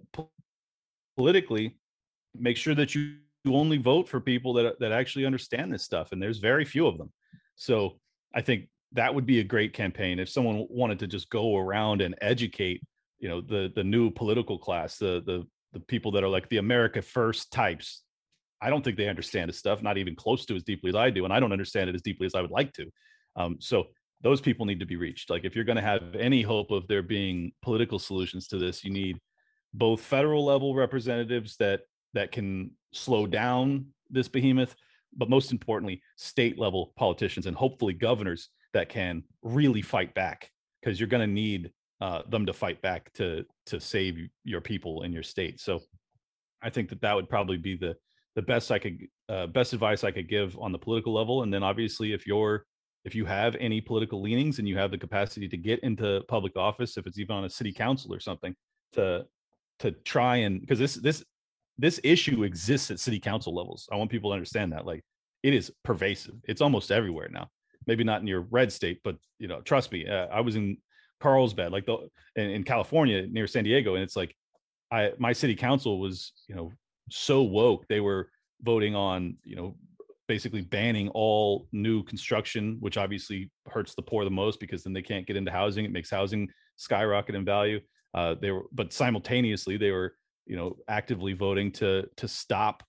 [1.16, 1.78] politically,
[2.38, 6.22] make sure that you only vote for people that that actually understand this stuff, and
[6.22, 7.12] there's very few of them.
[7.56, 8.00] So
[8.34, 12.02] I think that would be a great campaign if someone wanted to just go around
[12.02, 12.82] and educate,
[13.20, 16.58] you know, the the new political class, the the the people that are like the
[16.58, 18.02] America First types.
[18.62, 21.10] I don't think they understand this stuff, not even close to as deeply as I
[21.10, 22.90] do, and I don't understand it as deeply as I would like to.
[23.36, 23.88] Um, so
[24.22, 25.30] those people need to be reached.
[25.30, 28.84] Like if you're going to have any hope of there being political solutions to this,
[28.84, 29.20] you need
[29.78, 31.82] both federal level representatives that
[32.14, 34.76] that can slow down this behemoth,
[35.16, 40.50] but most importantly, state level politicians and hopefully governors that can really fight back
[40.82, 41.72] because you're going to need
[42.02, 45.60] uh, them to fight back to to save your people in your state.
[45.60, 45.82] So
[46.62, 47.96] I think that that would probably be the
[48.36, 49.00] the best I could
[49.30, 51.44] uh, best advice I could give on the political level.
[51.44, 52.66] And then obviously, if you're
[53.06, 56.58] if you have any political leanings and you have the capacity to get into public
[56.58, 58.56] office, if it's even on a city council or something,
[58.94, 59.26] to
[59.80, 61.24] to try and because this this
[61.78, 63.88] this issue exists at city council levels.
[63.92, 65.04] I want people to understand that like
[65.44, 66.36] it is pervasive.
[66.46, 67.50] It's almost everywhere now.
[67.88, 70.08] Maybe not in your red state, but you know, trust me.
[70.08, 70.78] Uh, I was in
[71.20, 74.36] Carlsbad, like the in, in California near San Diego, and it's like
[74.92, 76.72] I my city council was you know
[77.12, 78.30] so woke they were
[78.64, 79.76] voting on you know
[80.28, 85.02] basically banning all new construction, which obviously hurts the poor the most because then they
[85.02, 85.86] can't get into housing.
[85.86, 87.80] It makes housing skyrocket in value.
[88.16, 92.82] Uh, they were, but simultaneously they were, you know, actively voting to to stop,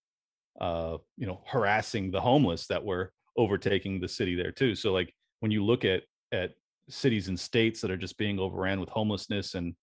[0.60, 4.76] uh, you know, harassing the homeless that were overtaking the city there too.
[4.76, 6.52] So like when you look at at
[6.88, 9.74] cities and states that are just being overran with homelessness and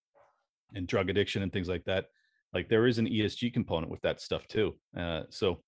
[0.76, 2.06] and drug addiction and things like that,
[2.54, 4.76] like there is an ESG component with that stuff too.
[4.98, 5.62] Uh, so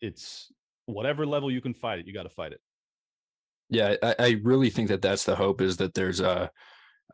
[0.00, 0.52] it's
[0.86, 2.60] whatever level you can fight it, you got to fight it.
[3.70, 6.50] Yeah, I, I really think that that's the hope is that there's a,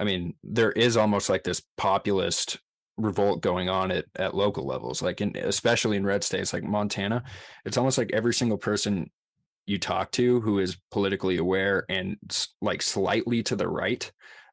[0.00, 2.58] I mean, there is almost like this populist
[2.96, 7.22] revolt going on at at local levels, like in especially in red states like Montana.
[7.64, 9.10] It's almost like every single person
[9.66, 12.16] you talk to who is politically aware and
[12.60, 14.10] like slightly to the right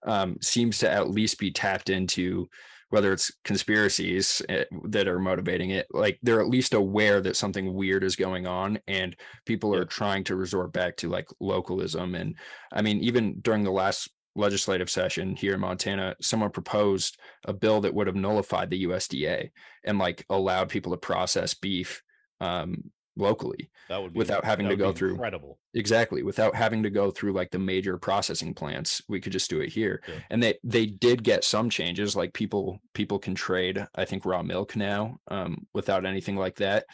[0.07, 2.47] um, seems to at least be tapped into
[2.89, 7.73] whether it's conspiracies eh, that are motivating it like they're at least aware that something
[7.73, 9.15] weird is going on and
[9.45, 12.35] people are trying to resort back to like localism and
[12.73, 17.81] i mean even during the last legislative session here in Montana, someone proposed a bill
[17.81, 19.51] that would have nullified the USDA
[19.83, 22.01] and like allowed people to process beef
[22.39, 25.59] um, locally that would be, without having to go through incredible.
[25.73, 29.59] Exactly without having to go through like the major processing plants we could just do
[29.59, 30.01] it here.
[30.07, 30.15] Yeah.
[30.29, 34.41] and they they did get some changes like people people can trade i think raw
[34.41, 36.85] milk now um, without anything like that.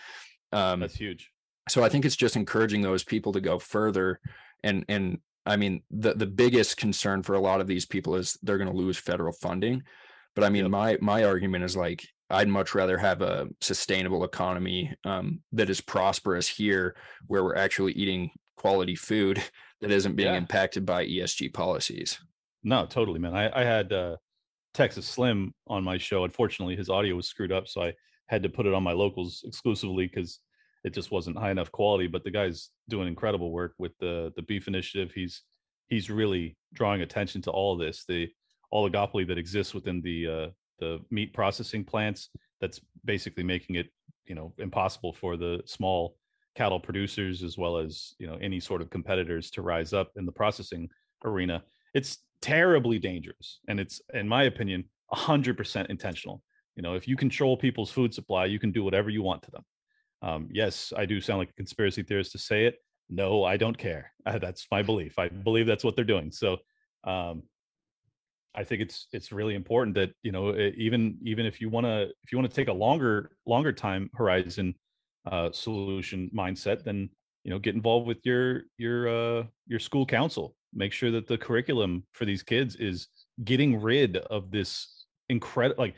[0.52, 1.32] Um, that's huge.
[1.70, 4.20] so i think it's just encouraging those people to go further
[4.64, 8.38] and and i mean the the biggest concern for a lot of these people is
[8.44, 9.82] they're going to lose federal funding
[10.36, 10.72] but i mean yep.
[10.72, 15.80] my my argument is like I'd much rather have a sustainable economy um, that is
[15.80, 16.96] prosperous here,
[17.28, 19.42] where we're actually eating quality food
[19.82, 20.38] that isn't being yeah.
[20.38, 22.20] impacted by ESG policies.
[22.64, 23.36] No, totally, man.
[23.36, 24.18] I, I had uh,
[24.74, 26.26] Texas Slim on my show.
[26.26, 27.94] Unfortunately, his audio was screwed up, so I
[28.28, 30.40] had to put it on my locals exclusively because
[30.88, 32.08] it just wasn't high enough quality.
[32.08, 35.12] But the guy's doing incredible work with the the beef initiative.
[35.14, 35.44] He's
[35.88, 38.30] he's really drawing attention to all this, the
[38.74, 40.48] oligopoly that exists within the uh,
[40.80, 42.30] the meat processing plants
[42.62, 43.88] that's basically making it
[44.26, 46.16] you know impossible for the small
[46.56, 50.26] cattle producers as well as you know any sort of competitors to rise up in
[50.26, 50.90] the processing
[51.24, 51.64] arena
[51.94, 54.84] it's terribly dangerous and it's in my opinion
[55.14, 56.42] 100% intentional
[56.76, 59.52] you know if you control people's food supply you can do whatever you want to
[59.52, 59.64] them
[60.22, 62.76] um, yes i do sound like a conspiracy theorist to say it.
[63.10, 64.12] No i don't care.
[64.28, 65.18] Uh, that's my belief.
[65.18, 66.34] I believe that's what they're doing.
[66.34, 66.58] So
[67.06, 67.44] um,
[68.58, 72.10] I think it's it's really important that you know even even if you want to
[72.24, 74.74] if you want to take a longer longer time horizon
[75.32, 77.10] uh, solution mindset, then
[77.44, 80.56] you know get involved with your your uh, your school council.
[80.74, 83.08] Make sure that the curriculum for these kids is
[83.44, 85.96] getting rid of this incredible like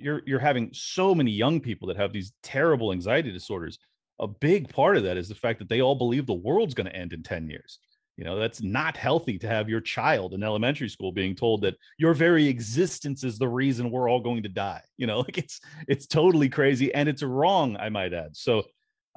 [0.00, 3.78] you're you're having so many young people that have these terrible anxiety disorders.
[4.18, 6.86] A big part of that is the fact that they all believe the world's going
[6.86, 7.78] to end in 10 years
[8.20, 11.78] you know, that's not healthy to have your child in elementary school being told that
[11.96, 14.82] your very existence is the reason we're all going to die.
[14.98, 18.36] You know, like it's it's totally crazy and it's wrong, I might add.
[18.36, 18.64] So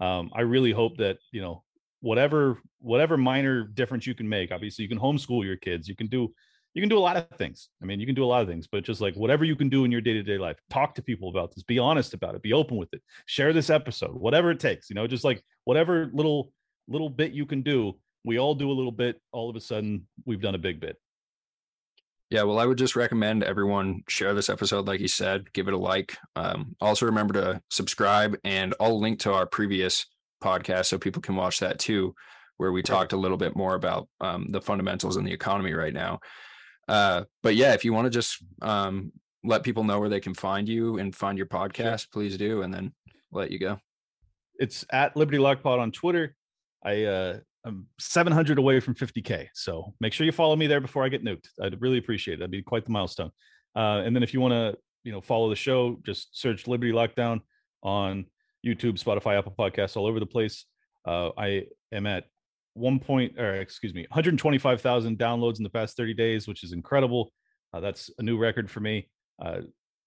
[0.02, 1.64] um, I really hope that, you know,
[2.00, 6.08] whatever whatever minor difference you can make, obviously you can homeschool your kids, you can
[6.08, 6.34] do
[6.74, 7.70] you can do a lot of things.
[7.82, 9.70] I mean, you can do a lot of things, but just like whatever you can
[9.70, 12.54] do in your day-to-day life, talk to people about this, be honest about it, be
[12.54, 16.52] open with it, share this episode, whatever it takes, you know, just like whatever little
[16.88, 17.96] little bit you can do
[18.26, 20.98] we all do a little bit all of a sudden we've done a big bit.
[22.30, 25.74] Yeah well i would just recommend everyone share this episode like you said give it
[25.76, 30.08] a like um, also remember to subscribe and i'll link to our previous
[30.44, 32.16] podcast so people can watch that too
[32.58, 35.94] where we talked a little bit more about um, the fundamentals in the economy right
[35.94, 36.20] now
[36.88, 39.12] uh, but yeah if you want to just um,
[39.44, 42.10] let people know where they can find you and find your podcast sure.
[42.12, 42.94] please do and then
[43.32, 43.80] let you go
[44.60, 46.36] it's at liberty lock pod on twitter
[46.86, 49.48] i uh I'm 700 away from 50k.
[49.54, 51.48] So make sure you follow me there before I get nuked.
[51.62, 52.40] I'd really appreciate it.
[52.40, 53.32] That'd be quite the milestone.
[53.76, 56.92] Uh, and then if you want to, you know, follow the show, just search Liberty
[56.92, 57.42] Lockdown
[57.82, 58.26] on
[58.66, 60.66] YouTube, Spotify, Apple Podcasts, all over the place.
[61.06, 62.26] Uh, I am at
[62.74, 67.32] one point or excuse me 125000 downloads in the past 30 days which is incredible.
[67.74, 69.10] Uh, that's a new record for me.
[69.44, 69.62] Uh,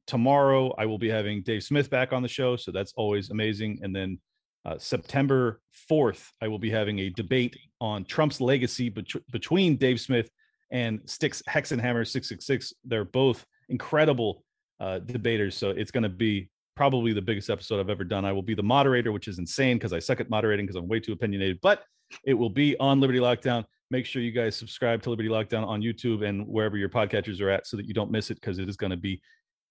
[0.07, 3.79] tomorrow i will be having dave smith back on the show so that's always amazing.
[3.83, 4.19] And then
[4.65, 5.61] uh, september
[5.91, 10.29] 4th i will be having a debate on trump's legacy bet- between dave smith
[10.73, 14.43] and Styx hexenhammer 666 they're both incredible
[14.81, 18.25] uh, debaters so it's going to be probably the biggest episode i've ever done.
[18.25, 20.89] I will be the moderator which is insane because i suck at moderating because i'm
[20.89, 21.83] way too opinionated but
[22.25, 23.65] it will be on Liberty Lockdown.
[23.91, 27.51] Make sure you guys subscribe to Liberty Lockdown on YouTube and wherever your podcatchers are
[27.51, 29.21] at so that you don't miss it because it is going to be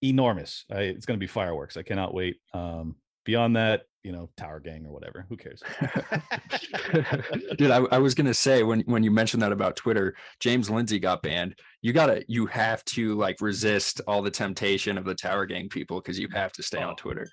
[0.01, 0.65] enormous.
[0.69, 1.77] It's going to be fireworks.
[1.77, 2.37] I cannot wait.
[2.53, 5.25] Um, beyond that, you know, Tower Gang or whatever.
[5.27, 5.63] Who cares?
[7.57, 10.99] Dude, I, I was gonna say when when you mentioned that about Twitter, James Lindsay
[10.99, 11.55] got banned.
[11.81, 15.99] You gotta you have to like resist all the temptation of the Tower Gang people
[15.99, 17.27] because you have to stay oh, on Twitter.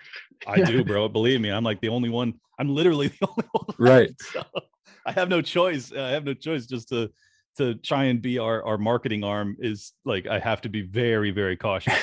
[0.46, 1.10] I do, bro.
[1.10, 2.32] Believe me, I'm like the only one.
[2.58, 3.76] I'm literally the only one.
[3.78, 4.10] Right.
[4.32, 4.42] So.
[5.04, 5.92] I have no choice.
[5.92, 7.10] Uh, I have no choice just to
[7.58, 11.32] to try and be our our marketing arm is like I have to be very
[11.32, 11.94] very cautious.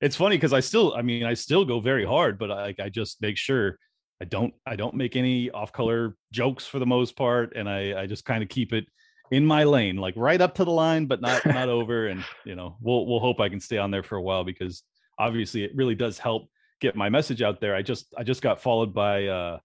[0.00, 2.88] it's funny because I still I mean I still go very hard, but I I
[2.88, 3.78] just make sure
[4.22, 8.02] I don't I don't make any off color jokes for the most part, and I
[8.02, 8.86] I just kind of keep it
[9.32, 12.06] in my lane, like right up to the line, but not not over.
[12.06, 14.84] And you know we'll we'll hope I can stay on there for a while because
[15.18, 16.48] obviously it really does help
[16.80, 17.74] get my message out there.
[17.74, 19.58] I just I just got followed by uh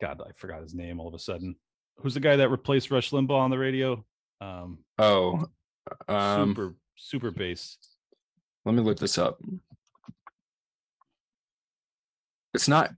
[0.00, 1.56] God I forgot his name all of a sudden
[1.98, 4.04] who's the guy that replaced Rush Limbaugh on the radio?
[4.40, 5.46] Um, oh,
[6.08, 7.78] um, super super bass.
[8.64, 9.40] Let me look this up.
[12.54, 12.92] It's not.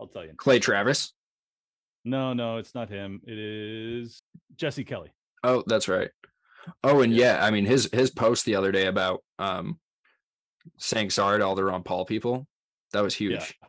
[0.00, 0.32] I'll tell you.
[0.36, 1.12] Clay Travis.
[2.04, 3.20] No, no, it's not him.
[3.26, 4.22] It is
[4.56, 5.10] Jesse Kelly.
[5.44, 6.10] Oh, that's right.
[6.82, 9.78] Oh, and yeah, I mean his his post the other day about um
[10.78, 12.46] saying sorry to all the Ron Paul people.
[12.92, 13.56] That was huge.
[13.62, 13.68] Yeah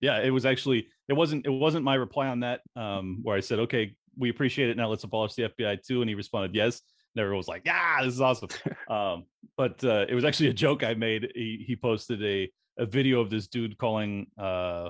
[0.00, 3.40] yeah, it was actually it wasn't it wasn't my reply on that um, where I
[3.40, 4.76] said, okay, we appreciate it.
[4.76, 6.80] Now let's abolish the FBI too, and he responded yes.
[7.14, 8.48] And everyone was like, yeah, this is awesome.
[8.88, 9.24] um,
[9.56, 11.30] but uh, it was actually a joke I made.
[11.34, 14.88] He he posted a a video of this dude calling uh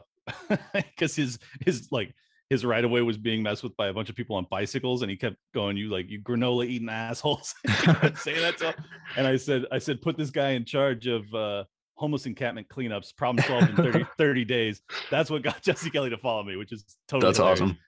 [0.74, 2.14] because his his like
[2.51, 5.03] his right of way was being messed with by a bunch of people on bicycles,
[5.03, 8.74] and he kept going, "You like you granola eating assholes," saying that to him.
[9.16, 11.64] And I said, I said, put this guy in charge of uh,
[11.95, 14.83] homeless encampment cleanups, problem solved in 30, 30 days.
[15.11, 17.61] That's what got Jesse Kelly to follow me, which is totally that's hilarious.
[17.61, 17.78] awesome.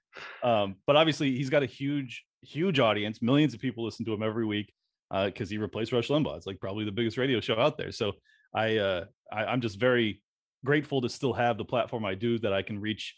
[0.45, 3.20] Um, but obviously, he's got a huge, huge audience.
[3.20, 4.72] Millions of people listen to him every week
[5.11, 6.36] because uh, he replaced Rush Limbaugh.
[6.36, 7.90] It's like probably the biggest radio show out there.
[7.90, 8.12] So
[8.55, 10.22] I, uh, I, I'm just very
[10.64, 13.16] grateful to still have the platform I do that I can reach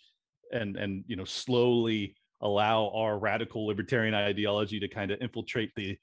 [0.53, 5.97] and and you know slowly allow our radical libertarian ideology to kind of infiltrate the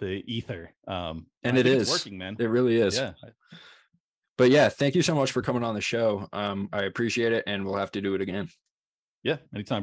[0.00, 0.74] the ether.
[0.88, 2.36] Um, and it is working, man.
[2.38, 2.96] It really is.
[2.96, 3.12] Yeah
[4.36, 6.28] but yeah, thank you so much for coming on the show.
[6.32, 8.48] Um, I appreciate it, and we'll have to do it again.
[9.22, 9.82] Yeah, anytime,